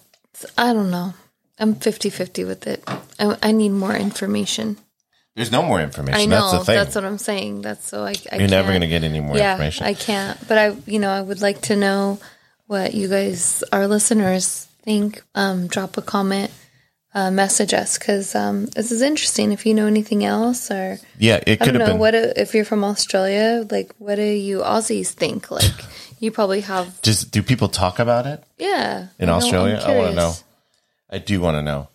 [0.57, 1.13] I don't know.
[1.59, 2.83] I'm 50-50 with it.
[3.19, 4.77] I, I need more information.
[5.37, 6.19] There's no more information.
[6.19, 6.51] I know.
[6.51, 7.61] That's That's, what I'm saying.
[7.61, 8.15] That's so I.
[8.31, 9.85] I You're never going to get any more yeah, information.
[9.85, 10.47] I can't.
[10.47, 12.17] But I, you know, I would like to know
[12.65, 15.21] what you guys, our listeners, think.
[15.35, 16.49] Um, drop a comment,
[17.13, 19.51] uh, message us because um, this is interesting.
[19.51, 21.99] If you know anything else, or yeah, it I could don't have know, been.
[21.99, 25.51] what if you're from Australia, like what do you Aussies think?
[25.57, 25.71] Like
[26.19, 29.09] you probably have, Just do people talk about it yeah.
[29.19, 29.79] in I Australia?
[29.85, 30.33] I want to know.
[31.11, 31.89] I do want to know.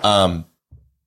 [0.00, 0.44] Um,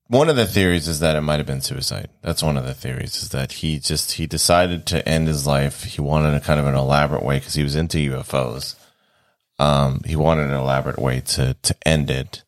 [0.07, 2.09] one of the theories is that it might have been suicide.
[2.21, 5.83] That's one of the theories is that he just he decided to end his life.
[5.83, 8.75] He wanted a kind of an elaborate way because he was into UFOs.
[9.57, 12.43] Um, he wanted an elaborate way to to end it.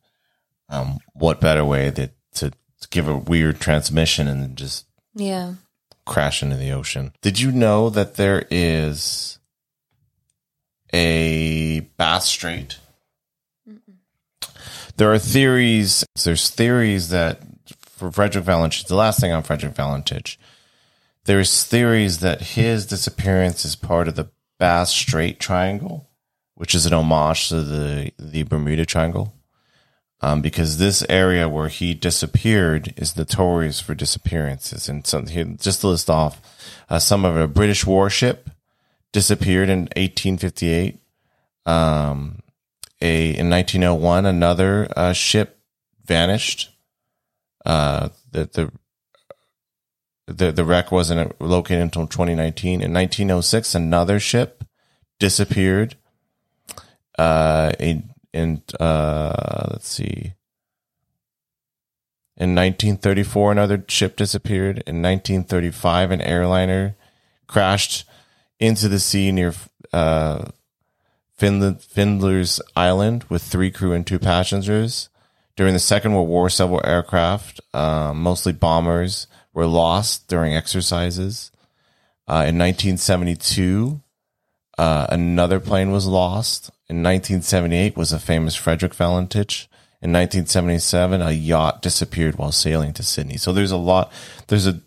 [0.70, 5.54] Um, what better way that to, to give a weird transmission and just Yeah.
[6.06, 7.14] crash into the ocean.
[7.22, 9.40] Did you know that there is
[10.94, 12.78] a Bass Strait?
[14.98, 16.04] There are theories.
[16.24, 17.40] There's theories that
[17.98, 20.38] Frederick Valentich, the last thing on Frederick Valentich,
[21.26, 26.10] there's theories that his disappearance is part of the Bass Strait Triangle,
[26.56, 29.34] which is an homage to the the Bermuda Triangle.
[30.20, 34.90] Um, because this area where he disappeared is notorious for disappearances.
[34.90, 36.42] And so here, just to list off,
[36.90, 38.50] uh, some of a British warship
[39.12, 41.00] disappeared in 1858.
[41.68, 42.40] Um,
[43.02, 45.60] a in 1901, another uh, ship
[46.04, 46.72] vanished.
[47.68, 48.72] Uh, the the
[50.34, 52.82] the the wreck wasn't located until 2019.
[52.82, 54.64] In 1906, another ship
[55.20, 55.98] disappeared.
[57.20, 60.34] Uh, in and uh, let's see.
[62.38, 64.78] In 1934, another ship disappeared.
[64.88, 66.96] In 1935, an airliner
[67.48, 68.06] crashed
[68.60, 69.54] into the sea near
[69.92, 70.46] uh,
[71.36, 75.10] Finland, Findler's Island with three crew and two passengers.
[75.58, 81.52] During the Second World War, several aircraft, uh, mostly bombers, were lost during exercises.
[82.28, 84.00] Uh, in 1972,
[84.78, 86.70] uh, another plane was lost.
[86.88, 89.68] In 1978 was a famous Frederick Valentich.
[90.00, 93.38] In 1977, a yacht disappeared while sailing to Sydney.
[93.38, 94.12] So there's a lot.
[94.48, 94.80] There's a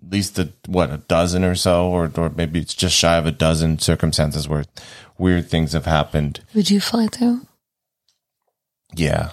[0.00, 3.26] at least a what a dozen or so, or or maybe it's just shy of
[3.26, 4.64] a dozen circumstances where
[5.18, 6.44] weird things have happened.
[6.54, 7.40] Would you fly too?
[8.94, 9.32] Yeah,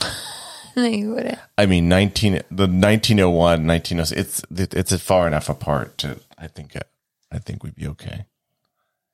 [0.76, 1.38] no, you wouldn't.
[1.58, 6.20] I mean, nineteen the 1901, 1906, It's it's far enough apart to.
[6.38, 6.74] I think
[7.30, 8.24] I think we'd be okay.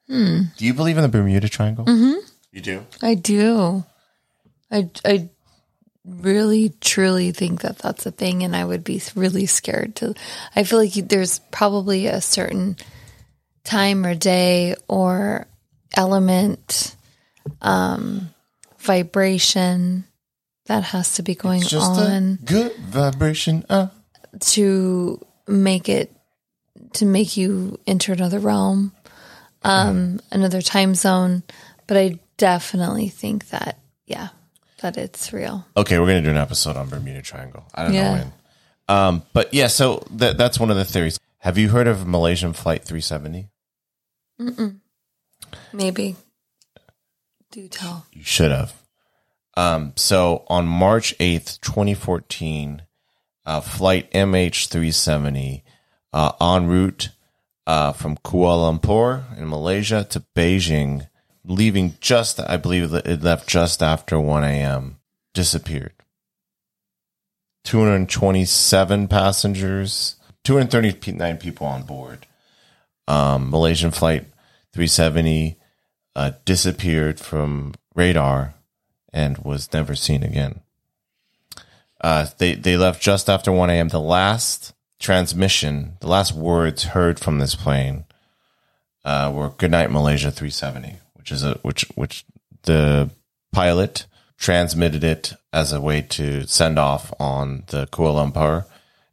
[0.09, 1.84] Do you believe in the Bermuda Triangle?
[1.84, 2.20] Mm-hmm.
[2.53, 2.87] You do.
[3.03, 3.84] I do.
[4.70, 5.28] I I
[6.05, 10.14] really truly think that that's a thing, and I would be really scared to.
[10.55, 12.76] I feel like you- there's probably a certain
[13.64, 15.49] time or day or
[15.97, 16.95] element,
[17.61, 18.30] um,
[18.78, 20.05] vibration
[20.66, 23.64] that has to be going on a good vibration.
[23.68, 23.88] Uh.
[24.40, 26.12] to make it
[26.94, 28.92] to make you enter another realm,
[29.62, 31.42] um, another time zone.
[31.86, 34.28] But I definitely think that yeah,
[34.80, 35.64] that it's real.
[35.76, 37.64] Okay, we're gonna do an episode on Bermuda Triangle.
[37.74, 38.02] I don't Yeah.
[38.04, 38.32] know when.
[38.88, 41.18] Um, but yeah, so that that's one of the theories.
[41.38, 43.48] Have you heard of Malaysian Flight 370?
[45.72, 46.16] Maybe.
[47.52, 48.06] Do tell.
[48.12, 48.74] You should have.
[49.57, 52.82] Um, so on March 8th, 2014,
[53.46, 55.62] uh, flight MH370,
[56.12, 57.11] uh, en route,
[57.66, 61.09] uh, from Kuala Lumpur in Malaysia to Beijing,
[61.44, 64.98] leaving just, I believe it left just after 1 a.m.,
[65.32, 65.92] disappeared.
[67.64, 72.26] 227 passengers, 239 people on board.
[73.09, 74.24] Um, Malaysian flight
[74.72, 75.59] 370
[76.14, 78.55] uh, disappeared from radar
[79.16, 80.60] and was never seen again.
[82.02, 83.88] Uh, they they left just after 1 a.m.
[83.88, 88.04] The last transmission, the last words heard from this plane
[89.04, 92.26] uh, were "Good night, Malaysia 370," which is a which which
[92.64, 93.10] the
[93.52, 94.04] pilot
[94.36, 98.66] transmitted it as a way to send off on the Kuala Lumpur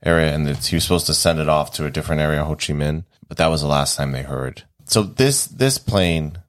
[0.04, 2.56] area, and it's, he was supposed to send it off to a different area, Ho
[2.56, 4.64] Chi Minh, but that was the last time they heard.
[4.84, 6.43] So this this plane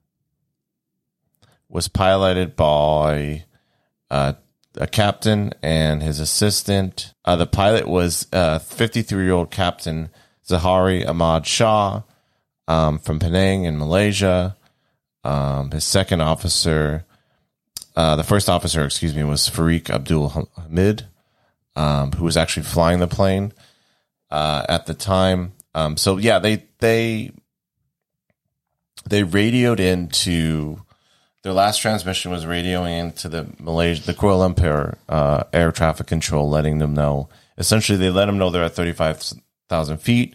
[1.69, 3.45] was piloted by
[4.09, 4.33] uh,
[4.77, 7.13] a captain and his assistant.
[7.23, 10.09] Uh, the pilot was a 53 year old Captain
[10.47, 12.03] Zaharie Ahmad Shah
[12.67, 14.55] um, from Penang in Malaysia.
[15.23, 17.05] Um, his second officer,
[17.95, 21.07] uh, the first officer, excuse me, was Fariq Abdul Hamid,
[21.75, 23.51] um, who was actually flying the plane
[24.29, 25.53] uh, at the time.
[25.73, 27.31] Um, so yeah, they they
[29.09, 30.84] they radioed into
[31.45, 36.49] their last transmission was radioing into the Malaysia, the Kuala Lumpur uh, air traffic control,
[36.49, 37.29] letting them know.
[37.55, 39.21] Essentially, they let them know they're at thirty-five
[39.69, 40.33] thousand feet.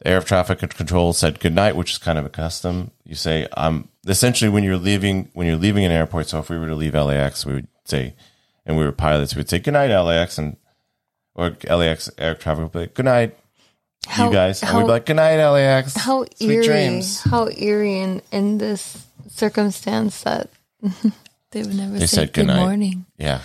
[0.00, 2.90] The air traffic control said good night, which is kind of a custom.
[3.04, 6.28] You say, "I'm." essentially when you're leaving when you're leaving an airport.
[6.28, 8.14] So if we were to leave LAX, we would say,
[8.66, 10.58] and we were pilots, we would say good night LAX and
[11.34, 13.38] or LAX air traffic would be like, good night
[14.18, 15.94] you guys, and we'd be like good night LAX.
[15.94, 17.22] how Sweet eerie, dreams.
[17.22, 20.50] how eerie in, in this circumstance that
[21.50, 23.06] they would never They say said good morning.
[23.16, 23.40] Yeah.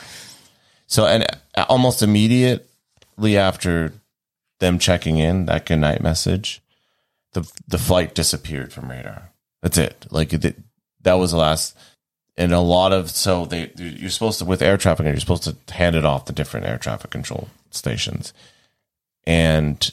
[0.87, 1.25] So and
[1.55, 3.93] uh, almost immediately after
[4.59, 6.61] them checking in that good night message,
[7.33, 9.31] the the flight disappeared from radar.
[9.61, 10.05] That's it.
[10.11, 10.57] Like it,
[11.01, 11.77] that was the last.
[12.35, 15.55] And a lot of so they you're supposed to with air traffic you're supposed to
[15.73, 18.33] hand it off to different air traffic control stations,
[19.27, 19.91] and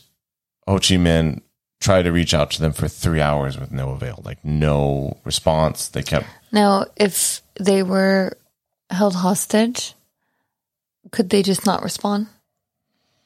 [0.67, 1.43] Ho Chi Minh
[1.81, 5.89] tried to reach out to them for three hours with no avail, like no response.
[5.89, 8.37] They kept Now, if they were
[8.91, 9.95] held hostage,
[11.11, 12.27] could they just not respond,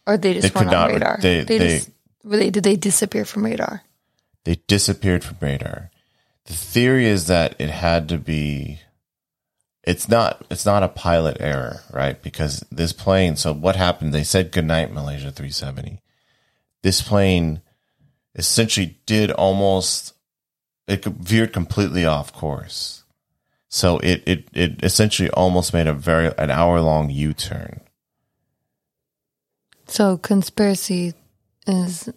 [0.06, 1.18] or they just They could weren't on not- radar?
[1.20, 1.90] they- they- just
[2.22, 3.82] were they did they disappear from radar?
[4.44, 5.90] they disappeared from radar.
[6.46, 8.80] The theory is that it had to be
[9.82, 12.22] it's not it's not a pilot error, right?
[12.22, 14.12] Because this plane, so what happened?
[14.14, 16.00] They said goodnight Malaysia 370.
[16.82, 17.60] This plane
[18.34, 20.14] essentially did almost
[20.86, 23.04] it veered completely off course.
[23.68, 27.80] So it it it essentially almost made a very an hour long U-turn.
[29.86, 31.14] So conspiracy
[31.66, 32.08] is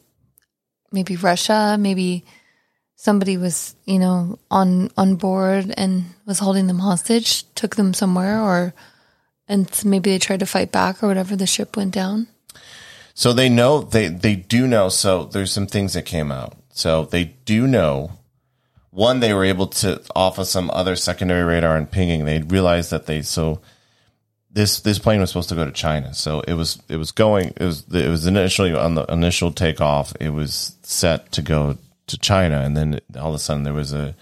[0.92, 2.26] maybe Russia, maybe
[2.96, 8.42] somebody was, you know, on on board and was holding them hostage, took them somewhere
[8.42, 8.74] or
[9.48, 11.36] and maybe they tried to fight back or whatever.
[11.36, 12.28] The ship went down.
[13.18, 14.90] So they know they they do know.
[14.90, 16.54] So there's some things that came out.
[16.70, 18.12] So they do know.
[18.92, 22.26] One, they were able to off of some other secondary radar and pinging.
[22.26, 23.60] They realized that they so
[24.52, 26.14] this this plane was supposed to go to China.
[26.14, 30.14] So it was it was going it was it was initially on the initial takeoff.
[30.20, 33.94] It was set to go to China, and then all of a sudden there was
[33.94, 34.16] a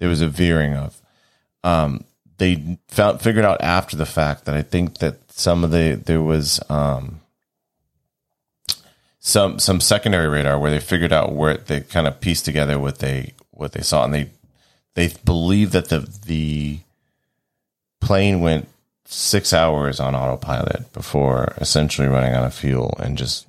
[0.00, 1.00] there was a veering of.
[1.62, 2.02] Um,
[2.38, 6.20] they found figured out after the fact that I think that some of the there
[6.20, 7.20] was um,
[9.24, 12.98] some some secondary radar where they figured out where they kind of pieced together what
[12.98, 14.30] they what they saw, and they
[14.94, 16.80] they believe that the the
[18.00, 18.68] plane went
[19.04, 23.46] six hours on autopilot before essentially running out of fuel and just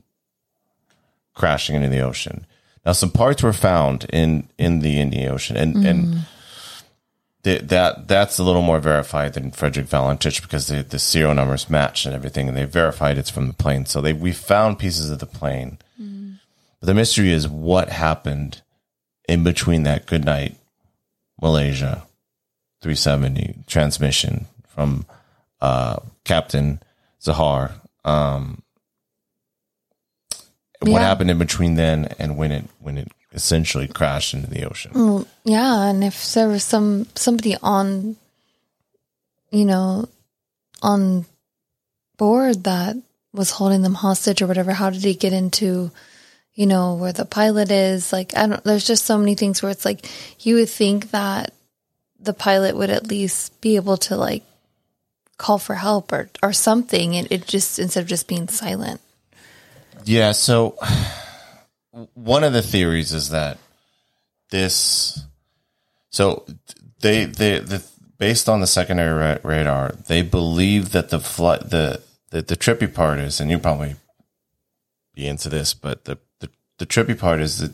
[1.33, 2.45] crashing into the ocean.
[2.85, 6.19] Now, some parts were found in in the Indian Ocean, and and mm.
[7.43, 11.69] Th- that that's a little more verified than Frederick Valentich because the the serial numbers
[11.69, 13.85] match and everything, and they verified it's from the plane.
[13.85, 15.77] So they we found pieces of the plane,
[16.79, 18.61] but the mystery is what happened
[19.27, 20.57] in between that good night
[21.41, 22.03] Malaysia
[22.81, 25.05] 370 transmission from
[25.61, 26.81] uh, Captain
[27.21, 27.71] Zahar.
[28.03, 28.63] Um,
[30.81, 34.91] What happened in between then and when it when it essentially crashed into the ocean?
[34.93, 38.15] Well, yeah, and if there was some somebody on,
[39.51, 40.07] you know,
[40.81, 41.25] on
[42.17, 42.95] board that
[43.33, 45.91] was holding them hostage or whatever, how did he get into,
[46.53, 48.13] you know, where the pilot is?
[48.13, 48.63] Like, I don't.
[48.63, 50.09] There's just so many things where it's like
[50.45, 51.53] you would think that
[52.19, 54.43] the pilot would at least be able to like
[55.37, 59.01] call for help or or something, and it just instead of just being silent.
[60.05, 60.77] Yeah, so
[62.13, 63.57] one of the theories is that
[64.49, 65.21] this
[66.09, 66.45] so
[67.01, 67.83] they they the
[68.17, 72.91] based on the secondary ra- radar, they believe that the flight the the, the trippy
[72.91, 73.95] part is and you probably
[75.13, 77.71] be into this, but the, the the trippy part is that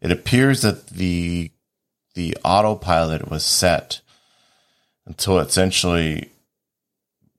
[0.00, 1.50] it appears that the
[2.14, 4.00] the autopilot was set
[5.06, 6.30] until essentially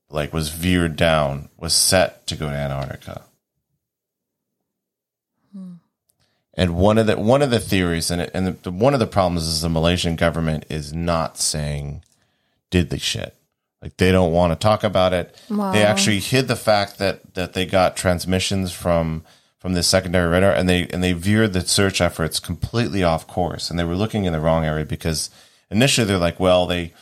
[0.08, 3.22] like was veered down, was set to go to Antarctica.
[6.54, 9.06] And one of the one of the theories, and it, and the, one of the
[9.06, 12.02] problems is the Malaysian government is not saying
[12.70, 13.34] diddly shit.
[13.80, 15.34] Like they don't want to talk about it.
[15.48, 15.72] Wow.
[15.72, 19.24] They actually hid the fact that that they got transmissions from
[19.58, 23.70] from the secondary radar, and they and they veered the search efforts completely off course,
[23.70, 25.30] and they were looking in the wrong area because
[25.70, 26.92] initially they're like, well, they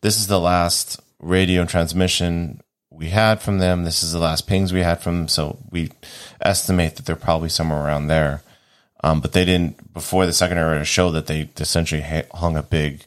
[0.00, 3.84] this is the last radio transmission we had from them.
[3.84, 5.28] This is the last pings we had from them.
[5.28, 5.92] So we
[6.40, 8.42] estimate that they're probably somewhere around there.
[9.04, 13.04] Um, but they didn't before the second radar show that they essentially hung a big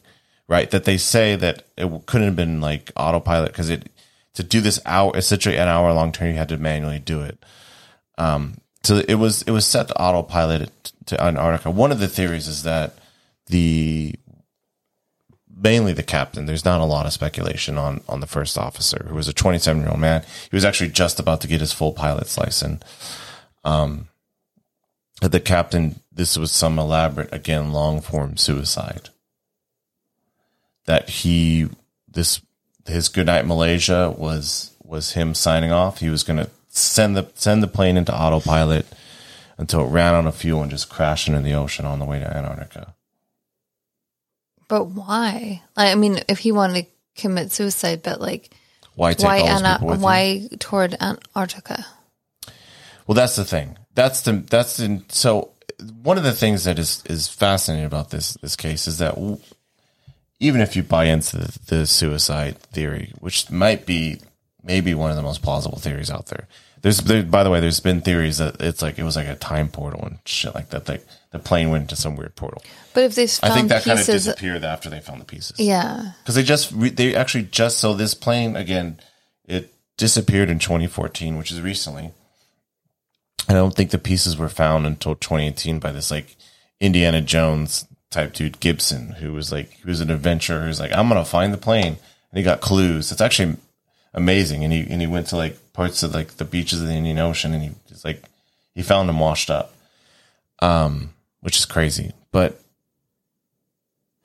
[0.48, 3.90] right that they say that it couldn't have been like autopilot because it
[4.34, 7.38] to do this hour essentially an hour long turn you had to manually do it.
[8.18, 11.70] Um, so it was it was set to autopilot to Antarctica.
[11.70, 12.98] One of the theories is that
[13.46, 14.14] the
[15.54, 16.46] mainly the captain.
[16.46, 19.82] There's not a lot of speculation on on the first officer, who was a 27
[19.82, 20.24] year old man.
[20.50, 22.82] He was actually just about to get his full pilot's license.
[23.64, 24.08] Um,
[25.28, 29.10] the captain, this was some elaborate, again, long form suicide.
[30.86, 31.68] That he,
[32.08, 32.40] this,
[32.86, 36.00] his goodnight Malaysia was was him signing off.
[36.00, 38.86] He was going to send the send the plane into autopilot
[39.56, 42.18] until it ran out of fuel and just crashed into the ocean on the way
[42.18, 42.94] to Antarctica.
[44.68, 45.62] But why?
[45.76, 48.50] I mean, if he wanted to commit suicide, but like,
[48.96, 50.04] Why take why all those Ana- people with you?
[50.04, 51.86] why toward Antarctica?
[53.06, 53.76] Well, that's the thing.
[53.94, 55.50] That's the that's the so
[56.02, 59.38] one of the things that is is fascinating about this this case is that w-
[60.40, 64.20] even if you buy into the, the suicide theory, which might be
[64.62, 66.48] maybe one of the most plausible theories out there.
[66.82, 69.36] There's there, by the way, there's been theories that it's like it was like a
[69.36, 70.88] time portal and shit like that.
[70.88, 72.60] Like the plane went into some weird portal.
[72.92, 75.60] But if they I think that kind of disappeared after they found the pieces.
[75.60, 78.98] yeah, because they just re- they actually just so this plane again
[79.44, 82.10] it disappeared in 2014 which is recently
[83.48, 86.36] i don't think the pieces were found until 2018 by this like
[86.80, 91.08] indiana jones type dude gibson who was like he was an adventurer who's like i'm
[91.08, 91.96] gonna find the plane
[92.30, 93.56] and he got clues it's actually
[94.14, 96.94] amazing and he and he went to like parts of like the beaches of the
[96.94, 98.22] indian ocean and he just like
[98.74, 99.72] he found them washed up
[100.60, 101.10] um
[101.40, 102.60] which is crazy but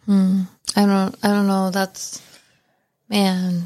[0.06, 0.42] hmm.
[0.76, 1.72] I don't, I don't know.
[1.72, 2.22] That's
[3.10, 3.64] man.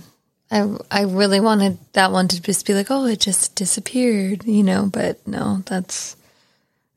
[0.52, 4.64] I I really wanted that one to just be like, oh, it just disappeared, you
[4.64, 4.90] know.
[4.92, 6.18] But no, that's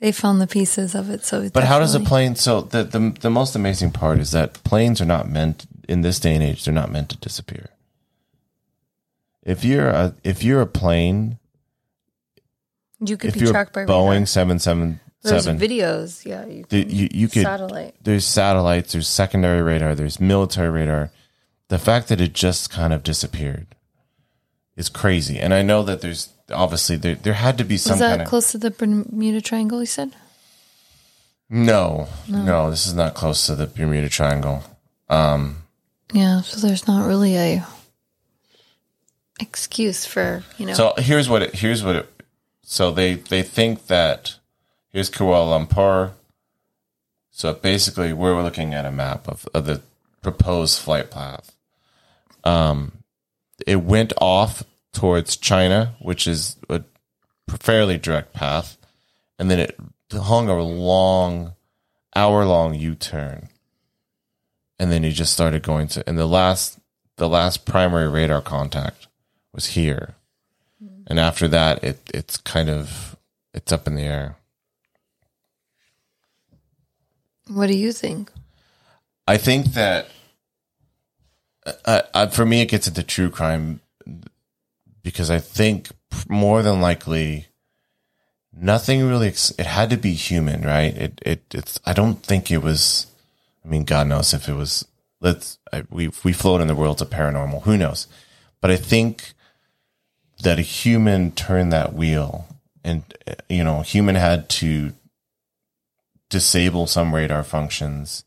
[0.01, 1.25] they found the pieces of it.
[1.25, 2.35] So, But how does a plane?
[2.35, 6.19] So the, the the most amazing part is that planes are not meant in this
[6.19, 6.65] day and age.
[6.65, 7.71] They're not meant to disappear.
[9.45, 11.39] if you're a if you're a plane,
[13.01, 16.25] You could if be tracked by Boeing seven seven There's videos.
[16.27, 17.95] Yeah, you, the- you you could satellite.
[18.03, 21.11] there's satellites, there's secondary radar, there's military radar.
[21.69, 23.75] The fact that it just kind of disappeared
[24.77, 25.39] is crazy.
[25.39, 28.23] And I know that there's obviously there there had to be some Was that kind
[28.23, 29.81] of close to the Bermuda Triangle?
[29.81, 30.15] You said.
[31.49, 34.63] no, no, this is not close to the Bermuda Triangle.
[35.09, 35.63] Um,
[36.13, 37.67] yeah, so there's not really a
[39.41, 40.75] excuse for you know.
[40.75, 42.23] So here's what it here's what it
[42.63, 44.37] so they they think that
[44.91, 46.13] here's Kuala Lumpur.
[47.31, 49.83] So basically we're looking at a map of, of the
[50.23, 51.54] proposed flight path.
[52.45, 52.93] Um
[53.67, 56.83] it went off towards China, which is a
[57.49, 58.79] fairly direct path,
[59.39, 59.79] and then it
[60.13, 61.55] hung a long
[62.15, 63.49] hour long U turn.
[64.79, 66.79] And then he just started going to and the last
[67.17, 69.07] the last primary radar contact
[69.53, 70.15] was here.
[71.07, 73.17] And after that it it's kind of
[73.53, 74.37] it's up in the air.
[77.49, 78.31] what do you think?
[79.27, 80.09] I think that
[81.67, 83.81] uh, uh, for me, it gets into true crime
[85.03, 85.89] because I think
[86.29, 87.47] more than likely
[88.53, 89.29] nothing really.
[89.29, 90.97] Ex- it had to be human, right?
[90.97, 91.81] It it it's.
[91.85, 93.07] I don't think it was.
[93.65, 94.87] I mean, God knows if it was.
[95.21, 97.63] Let's I, we we float in the world of paranormal.
[97.63, 98.07] Who knows?
[98.61, 99.33] But I think
[100.43, 102.47] that a human turned that wheel,
[102.83, 103.03] and
[103.49, 104.93] you know, human had to
[106.29, 108.25] disable some radar functions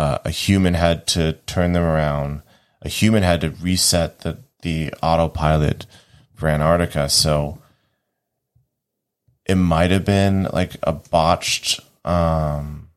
[0.00, 2.42] uh, a human had to turn them around.
[2.82, 5.86] A human had to reset the, the autopilot
[6.34, 7.08] for Antarctica.
[7.08, 7.58] So
[9.46, 12.88] it might have been like a botched, um,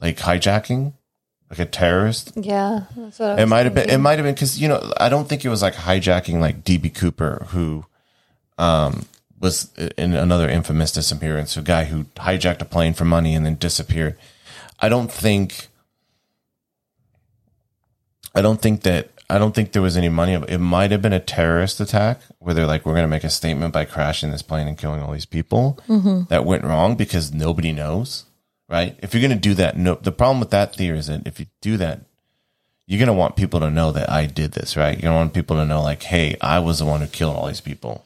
[0.00, 0.92] like hijacking,
[1.48, 2.32] like a terrorist.
[2.34, 3.88] Yeah, that's what It might have been.
[3.88, 6.64] It might have been because you know I don't think it was like hijacking like
[6.64, 7.86] DB Cooper who,
[8.58, 9.06] um,
[9.38, 11.56] was in another infamous disappearance.
[11.56, 14.16] A guy who hijacked a plane for money and then disappeared.
[14.80, 15.68] I don't think.
[18.34, 19.08] I don't think that.
[19.30, 20.34] I don't think there was any money.
[20.34, 23.30] It might have been a terrorist attack where they're like, "We're going to make a
[23.30, 26.24] statement by crashing this plane and killing all these people." Mm-hmm.
[26.28, 28.24] That went wrong because nobody knows,
[28.68, 28.98] right?
[29.02, 29.94] If you're going to do that, no.
[29.94, 32.02] The problem with that theory is that if you do that,
[32.86, 34.92] you're going to want people to know that I did this, right?
[34.92, 37.36] You're going to want people to know, like, hey, I was the one who killed
[37.36, 38.04] all these people.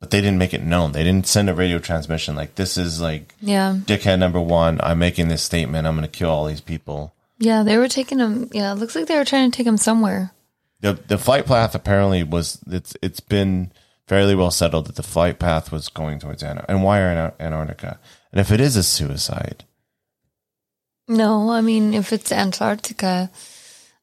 [0.00, 0.90] But they didn't make it known.
[0.90, 4.80] They didn't send a radio transmission like, this is like Yeah, dickhead number one.
[4.82, 5.86] I'm making this statement.
[5.86, 7.14] I'm going to kill all these people.
[7.42, 8.48] Yeah, they were taking him.
[8.52, 10.30] Yeah, it looks like they were trying to take him somewhere.
[10.80, 13.72] The, the flight path apparently was, it's, it's been
[14.06, 16.72] fairly well settled that the flight path was going towards Antarctica.
[16.72, 17.98] And why Antar- Antarctica?
[18.30, 19.64] And if it is a suicide,
[21.08, 23.30] No, I mean, if it's Antarctica,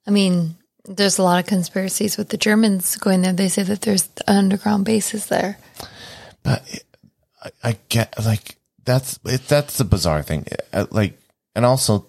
[0.06, 3.34] I mean, there's a lot of conspiracies with the Germans going there.
[3.34, 5.58] They say that there's underground bases there.
[6.44, 6.84] But it,
[7.44, 10.46] I, I get like that's it, that's the bizarre thing.
[10.74, 11.20] Uh, Like,
[11.56, 12.09] and also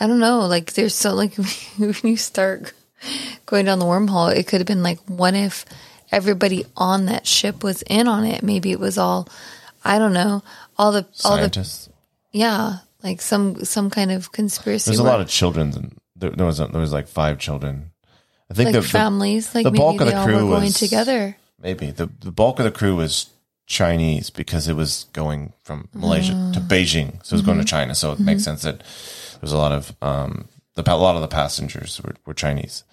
[0.00, 0.40] I don't know.
[0.46, 1.34] Like, there's so like
[1.78, 2.72] when you start
[3.46, 5.64] going down the wormhole, it could have been like, what if
[6.12, 8.42] everybody on that ship was in on it?
[8.42, 9.28] Maybe it was all,
[9.84, 10.42] I don't know,
[10.76, 11.88] all the all the scientists.
[12.32, 14.90] yeah, like some some kind of conspiracy.
[14.90, 15.72] There's a lot of children.
[15.74, 17.90] And there, there was a, there was like five children.
[18.50, 20.74] I think like the, the families, like the maybe bulk of the crew going was-
[20.78, 21.36] together.
[21.60, 23.30] maybe the the bulk of the crew was
[23.66, 27.76] Chinese because it was going from Malaysia to Beijing, so it was going to Mm-hmm.
[27.76, 27.94] China.
[27.94, 28.82] So it makes sense that
[29.40, 32.84] there's a lot of um the a lot of the passengers were, were Chinese,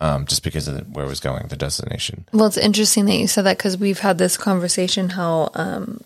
[0.00, 2.26] um just because of the, where it was going, the destination.
[2.32, 6.00] Well, it's interesting that you said that because we've had this conversation how um,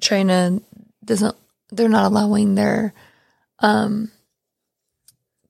[0.00, 0.60] China
[1.04, 1.36] doesn't,
[1.70, 2.92] they're not allowing their
[3.60, 4.10] um,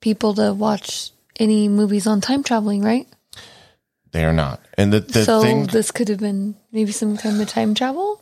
[0.00, 1.10] people to watch
[1.40, 3.08] any movies on time traveling, right?
[4.12, 7.40] They are not, and the the so thing this could have been maybe some kind
[7.40, 8.20] of time travel.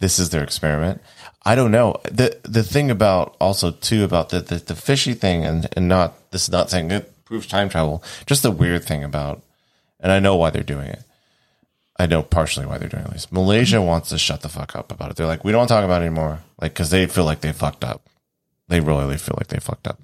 [0.00, 1.00] this is their experiment.
[1.44, 2.00] I don't know.
[2.04, 6.30] The the thing about also too about the the, the fishy thing and, and not
[6.32, 8.02] this is not saying it proves time travel.
[8.26, 9.42] Just the weird thing about
[10.00, 11.04] and I know why they're doing it.
[11.98, 13.32] I know partially why they're doing it least.
[13.32, 15.16] Malaysia wants to shut the fuck up about it.
[15.16, 16.40] They're like, we don't talk about it anymore.
[16.60, 18.08] Like, cause they feel like they fucked up.
[18.68, 20.00] They really feel like they fucked up.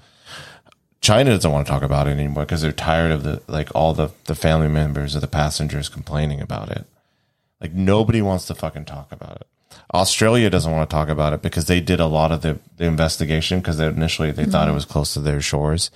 [1.00, 3.94] China doesn't want to talk about it anymore because they're tired of the, like all
[3.94, 6.84] the, the family members of the passengers complaining about it.
[7.60, 9.46] Like nobody wants to fucking talk about it.
[9.94, 12.84] Australia doesn't want to talk about it because they did a lot of the, the
[12.84, 15.90] investigation because initially they thought it was close to their shores,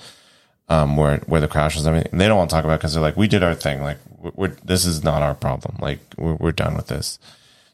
[0.69, 1.87] um, where where the crash was.
[1.87, 3.55] I mean, they don't want to talk about it because they're like, we did our
[3.55, 3.83] thing.
[3.83, 3.99] Like,
[4.63, 5.77] this is not our problem.
[5.81, 7.19] Like, we're we're done with this.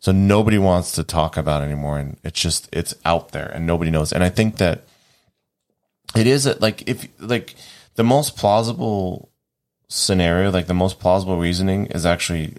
[0.00, 3.90] So nobody wants to talk about anymore, and it's just it's out there, and nobody
[3.90, 4.12] knows.
[4.12, 4.84] And I think that
[6.14, 7.54] it is a, like if like
[7.96, 9.30] the most plausible
[9.88, 12.54] scenario, like the most plausible reasoning, is actually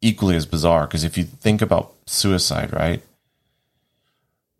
[0.00, 0.86] equally as bizarre.
[0.86, 3.02] Because if you think about suicide, right?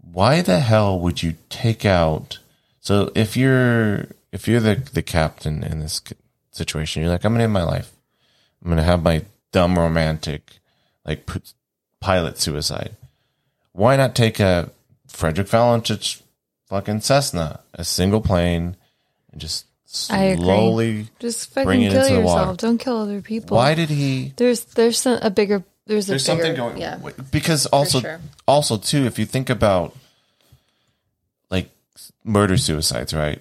[0.01, 2.39] Why the hell would you take out?
[2.80, 6.01] So if you're if you're the the captain in this
[6.53, 7.93] situation, you're like, I'm gonna end my life.
[8.62, 10.59] I'm gonna have my dumb romantic,
[11.05, 11.28] like
[12.01, 12.97] pilot suicide.
[13.72, 14.70] Why not take a
[15.07, 16.22] Frederick Valentich
[16.68, 18.76] fucking Cessna, a single plane,
[19.32, 19.66] and just
[20.11, 20.45] I agree.
[20.45, 22.47] slowly Just Bring fucking it kill into the yourself.
[22.49, 22.57] water.
[22.57, 23.57] Don't kill other people.
[23.57, 24.32] Why did he?
[24.37, 26.78] There's there's some, a bigger there's a There's bigger, something going.
[26.78, 26.99] Yeah.
[27.30, 28.20] Because also, sure.
[28.47, 29.97] also too, if you think about
[31.49, 31.70] like
[32.24, 33.41] murder suicides, right?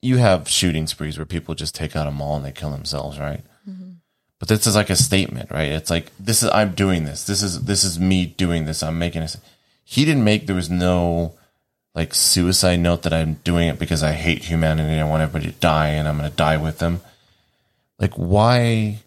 [0.00, 3.18] You have shooting sprees where people just take out a mall and they kill themselves,
[3.18, 3.42] right?
[3.68, 3.90] Mm-hmm.
[4.38, 5.72] But this is like a statement, right?
[5.72, 7.24] It's like this is I'm doing this.
[7.24, 8.82] This is this is me doing this.
[8.82, 9.36] I'm making this.
[9.84, 10.46] He didn't make.
[10.46, 11.34] There was no
[11.98, 15.00] like suicide note that I'm doing it because I hate humanity.
[15.00, 17.00] I want everybody to die and I'm going to die with them.
[17.98, 19.00] Like why?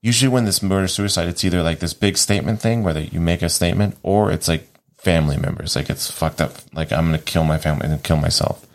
[0.00, 3.42] Usually when this murder suicide, it's either like this big statement thing where you make
[3.42, 5.76] a statement, or it's like family members.
[5.76, 6.54] Like it's fucked up.
[6.72, 8.66] Like I'm going to kill my family and kill myself.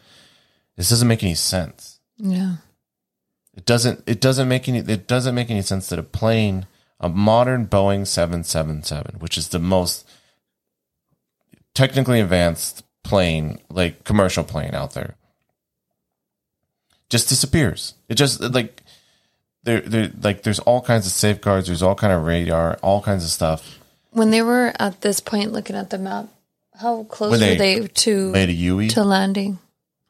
[0.77, 1.99] This doesn't make any sense.
[2.17, 2.57] Yeah.
[3.55, 4.03] It doesn't.
[4.05, 4.79] It doesn't make any.
[4.79, 6.67] It doesn't make any sense that a plane,
[6.99, 10.07] a modern Boeing seven seven seven, which is the most
[11.73, 15.15] technically advanced plane, like commercial plane out there,
[17.09, 17.93] just disappears.
[18.09, 18.81] It just like
[19.63, 21.67] there, there, like there's all kinds of safeguards.
[21.67, 23.79] There's all kind of radar, all kinds of stuff.
[24.11, 26.27] When they were at this point looking at the map,
[26.79, 29.59] how close were they to Made a Yui, to landing?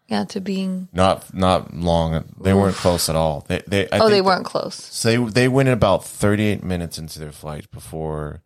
[0.07, 0.89] Yeah, to being.
[0.91, 2.25] not not long.
[2.39, 3.45] They weren't close at all.
[3.47, 3.89] They, they.
[3.91, 4.75] I oh, they weren't close.
[4.75, 8.41] So they they went in about 38 minutes into their flight before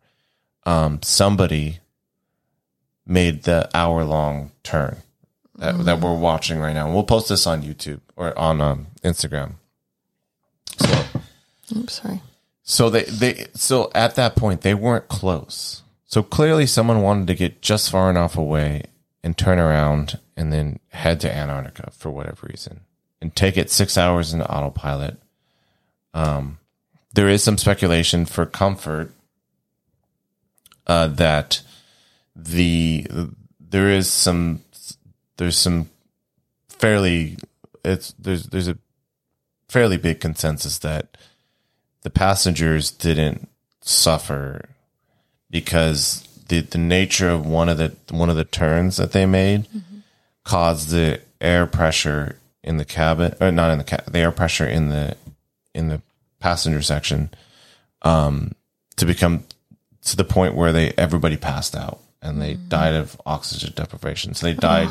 [0.64, 1.80] um, somebody
[3.06, 4.98] made the hour long turn
[5.58, 6.92] that, that we're watching right now.
[6.92, 9.54] We'll post this on YouTube or on um, Instagram.
[10.78, 11.04] So,
[11.74, 12.20] I'm sorry.
[12.62, 15.82] so they they so at that point they weren't close.
[16.04, 18.84] So clearly someone wanted to get just far enough away
[19.22, 22.80] and turn around and then head to Antarctica for whatever reason
[23.20, 25.16] and take it six hours in autopilot.
[26.14, 26.58] Um,
[27.14, 29.12] there is some speculation for comfort
[30.86, 31.62] uh, that
[32.36, 33.06] the
[33.58, 34.60] there is some
[35.38, 35.88] there's some
[36.68, 37.38] fairly
[37.84, 38.78] it's there's there's a
[39.68, 41.16] fairly big consensus that
[42.02, 43.48] the passengers didn't
[43.80, 44.68] suffer
[45.50, 49.66] because the the nature of one of the one of the turns that they made
[50.44, 54.66] caused the air pressure in the cabin or not in the ca- the air pressure
[54.66, 55.16] in the
[55.74, 56.00] in the
[56.38, 57.30] passenger section
[58.02, 58.52] um
[58.96, 59.44] to become
[60.02, 64.34] to the point where they everybody passed out and they died of oxygen deprivation.
[64.34, 64.88] So they died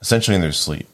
[0.00, 0.88] essentially in their sleep.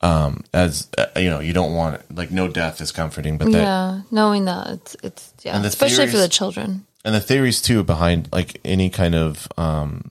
[0.00, 3.50] Um as uh, you know you don't want it like no death is comforting but
[3.52, 6.84] that yeah, knowing that it's it's yeah, the especially for the children.
[7.04, 10.10] and the theories too behind like any kind of um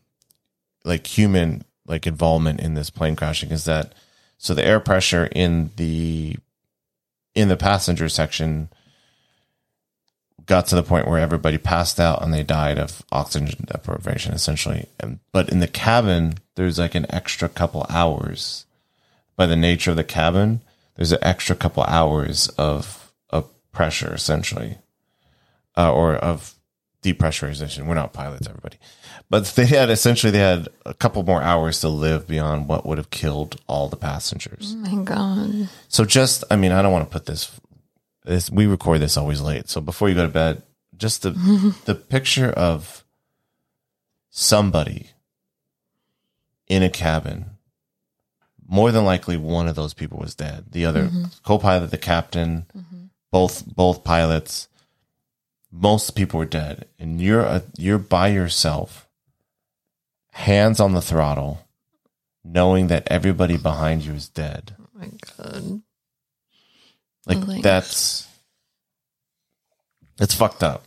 [0.84, 3.94] like human like involvement in this plane crashing is that
[4.38, 6.38] so the air pressure in the
[7.36, 8.70] in the passenger section
[10.46, 14.88] got to the point where everybody passed out and they died of oxygen deprivation essentially
[15.00, 18.66] and but in the cabin there's like an extra couple hours
[19.36, 20.62] by the nature of the cabin
[20.96, 24.78] there's an extra couple hours of of pressure essentially
[25.76, 26.56] uh, or of
[27.04, 27.86] depressurization.
[27.86, 28.78] We're not pilots, everybody,
[29.30, 32.98] but they had essentially they had a couple more hours to live beyond what would
[32.98, 34.74] have killed all the passengers.
[34.76, 35.70] Oh my god.
[35.90, 37.60] So just, I mean, I don't want to put this.
[38.26, 40.64] This we record this always late, so before you go to bed,
[40.98, 41.32] just the
[41.86, 43.04] the picture of
[44.30, 45.12] somebody
[46.68, 47.46] in a cabin.
[48.66, 50.72] More than likely, one of those people was dead.
[50.72, 51.26] The other mm-hmm.
[51.44, 53.06] co-pilot, the captain, mm-hmm.
[53.30, 54.70] both both pilots
[55.74, 59.08] most people were dead and you're a, you're by yourself
[60.32, 61.66] hands on the throttle
[62.44, 65.82] knowing that everybody behind you is dead Oh my god.
[67.26, 68.28] Like Like- that's
[70.18, 70.84] that's fucked up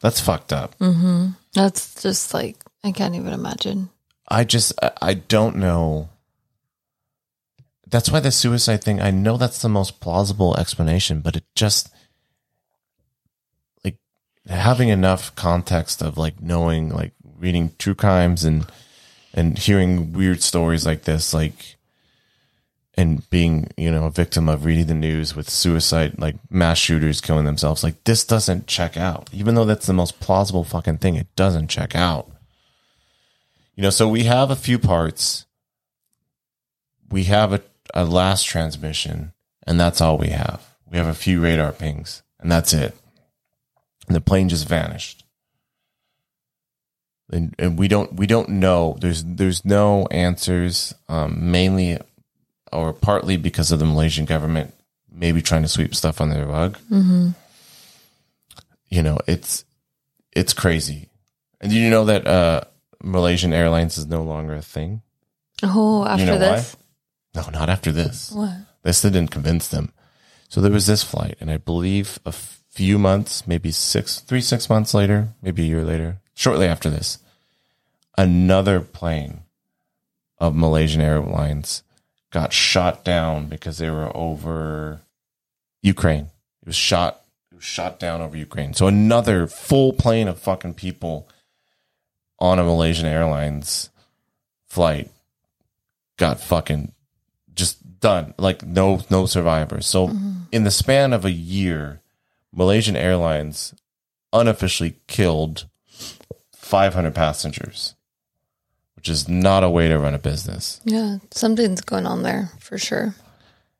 [0.00, 1.28] that's fucked up Mm-hmm.
[1.54, 3.90] That's just like I can't even imagine.
[4.28, 6.08] i just I, I don't know
[7.86, 11.88] that's why the suicide thing i know that's the most plausible explanation but it just
[13.84, 13.96] like
[14.46, 18.66] having enough context of like knowing like reading true crimes and
[19.32, 21.76] and hearing weird stories like this like
[22.98, 27.22] and being you know a victim of reading the news with suicide like mass shooters
[27.22, 31.14] killing themselves like this doesn't check out even though that's the most plausible fucking thing
[31.14, 32.30] it doesn't check out
[33.74, 35.46] you know so we have a few parts
[37.10, 37.62] we have a,
[37.94, 39.32] a last transmission,
[39.66, 40.76] and that's all we have.
[40.90, 42.94] We have a few radar pings, and that's it.
[44.06, 45.24] And the plane just vanished.
[47.30, 48.96] And, and we don't we don't know.
[49.00, 50.94] There's there's no answers.
[51.08, 51.98] Um, mainly,
[52.72, 54.74] or partly because of the Malaysian government
[55.10, 56.76] maybe trying to sweep stuff under the rug.
[58.90, 59.64] You know, it's
[60.32, 61.08] it's crazy.
[61.60, 62.60] And did you know that uh,
[63.02, 65.02] Malaysian Airlines is no longer a thing?
[65.62, 66.76] Oh, after know this,
[67.34, 68.30] No, not after this.
[68.30, 68.54] what?
[68.84, 69.92] This didn't convince them.
[70.48, 74.70] So there was this flight, and I believe a few months, maybe six, three, six
[74.70, 77.18] months later, maybe a year later, shortly after this,
[78.16, 79.40] another plane
[80.38, 81.82] of Malaysian Airlines
[82.30, 85.00] got shot down because they were over
[85.82, 86.30] Ukraine.
[86.62, 87.22] It was shot.
[87.50, 88.74] It was shot down over Ukraine.
[88.74, 91.28] So another full plane of fucking people
[92.38, 93.90] on a Malaysian Airlines
[94.66, 95.10] flight
[96.16, 96.92] got fucking
[97.54, 98.34] just done.
[98.38, 99.86] Like no no survivors.
[99.86, 100.32] So mm-hmm.
[100.52, 102.00] in the span of a year,
[102.52, 103.74] Malaysian Airlines
[104.32, 105.66] unofficially killed
[106.52, 107.94] 500 passengers,
[109.08, 110.80] is not a way to run a business.
[110.84, 113.14] Yeah, something's going on there for sure.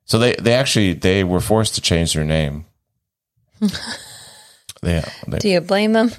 [0.05, 2.65] So they they actually they were forced to change their name.
[4.83, 6.13] they, they Do you blame them?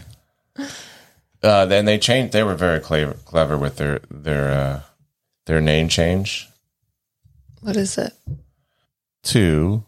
[1.42, 2.34] uh, then they changed.
[2.34, 4.82] They were very clever clever with their their uh,
[5.46, 6.48] their name change
[7.62, 8.14] What is it?
[9.24, 9.84] to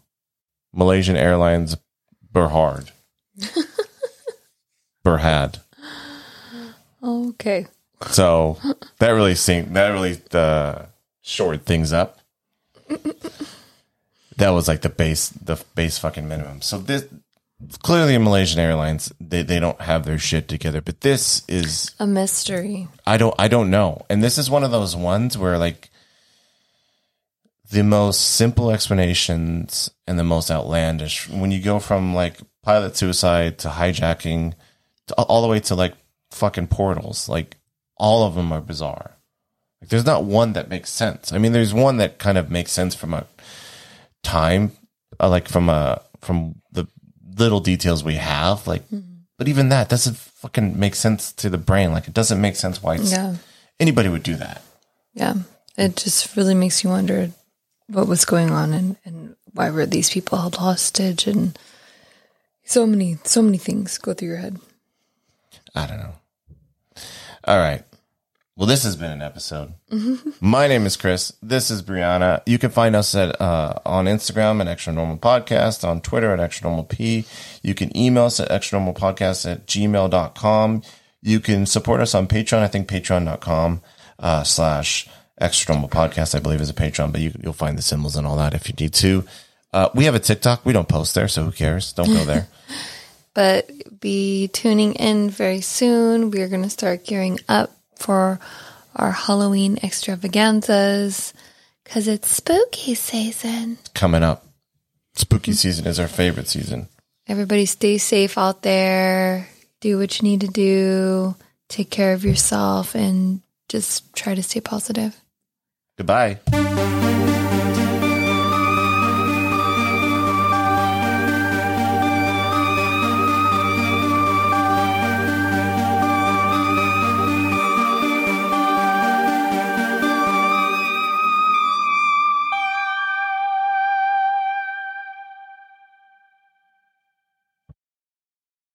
[0.72, 1.76] Malaysian Airlines
[2.34, 2.90] Berhad.
[5.04, 5.60] Berhad.
[7.02, 7.66] Okay.
[8.10, 8.58] So
[8.98, 10.86] that really seemed that really uh,
[11.22, 12.18] shored things up.
[14.36, 16.62] That was like the base the base fucking minimum.
[16.62, 17.06] So this
[17.82, 22.06] clearly in Malaysian Airlines they, they don't have their shit together, but this is A
[22.06, 22.88] mystery.
[23.06, 24.04] I don't I don't know.
[24.10, 25.90] And this is one of those ones where like
[27.70, 33.58] the most simple explanations and the most outlandish when you go from like pilot suicide
[33.58, 34.52] to hijacking
[35.06, 35.94] to, all the way to like
[36.30, 37.56] fucking portals like
[38.02, 39.08] all of them are bizarre
[39.80, 42.72] like there's not one that makes sense i mean there's one that kind of makes
[42.72, 43.24] sense from a
[44.22, 44.72] time
[45.20, 46.86] uh, like from a from the
[47.38, 48.82] little details we have like
[49.38, 52.82] but even that doesn't fucking make sense to the brain like it doesn't make sense
[52.82, 53.36] why Yeah.
[53.80, 54.60] anybody would do that
[55.14, 55.34] Yeah.
[55.76, 57.30] It just really makes you wonder
[57.88, 61.58] what was going on and, and why were these people held hostage and
[62.64, 64.56] so many so many things go through your head.
[65.74, 66.14] I don't know.
[67.44, 67.82] All right.
[68.54, 69.72] Well, this has been an episode.
[70.40, 71.32] My name is Chris.
[71.42, 72.42] This is Brianna.
[72.44, 76.40] You can find us at uh, on Instagram at Extra Normal Podcast, on Twitter at
[76.40, 77.24] Extra Normal P.
[77.62, 80.82] You can email us at extra normal podcast at gmail.com.
[81.22, 82.58] You can support us on Patreon.
[82.58, 83.80] I think patreon.com
[84.18, 87.82] uh, slash extra normal podcast, I believe is a Patreon, but you, you'll find the
[87.82, 89.24] symbols and all that if you need to.
[89.72, 90.66] Uh, we have a TikTok.
[90.66, 91.92] We don't post there, so who cares?
[91.94, 92.48] Don't go there.
[93.34, 96.30] But be tuning in very soon.
[96.30, 97.70] We are going to start gearing up
[98.02, 98.38] for
[98.96, 101.32] our Halloween extravaganzas
[101.84, 103.78] because it's spooky season.
[103.94, 104.46] Coming up.
[105.14, 106.88] Spooky season is our favorite season.
[107.28, 109.48] Everybody stay safe out there.
[109.80, 111.34] Do what you need to do.
[111.68, 115.18] Take care of yourself and just try to stay positive.
[115.96, 116.38] Goodbye.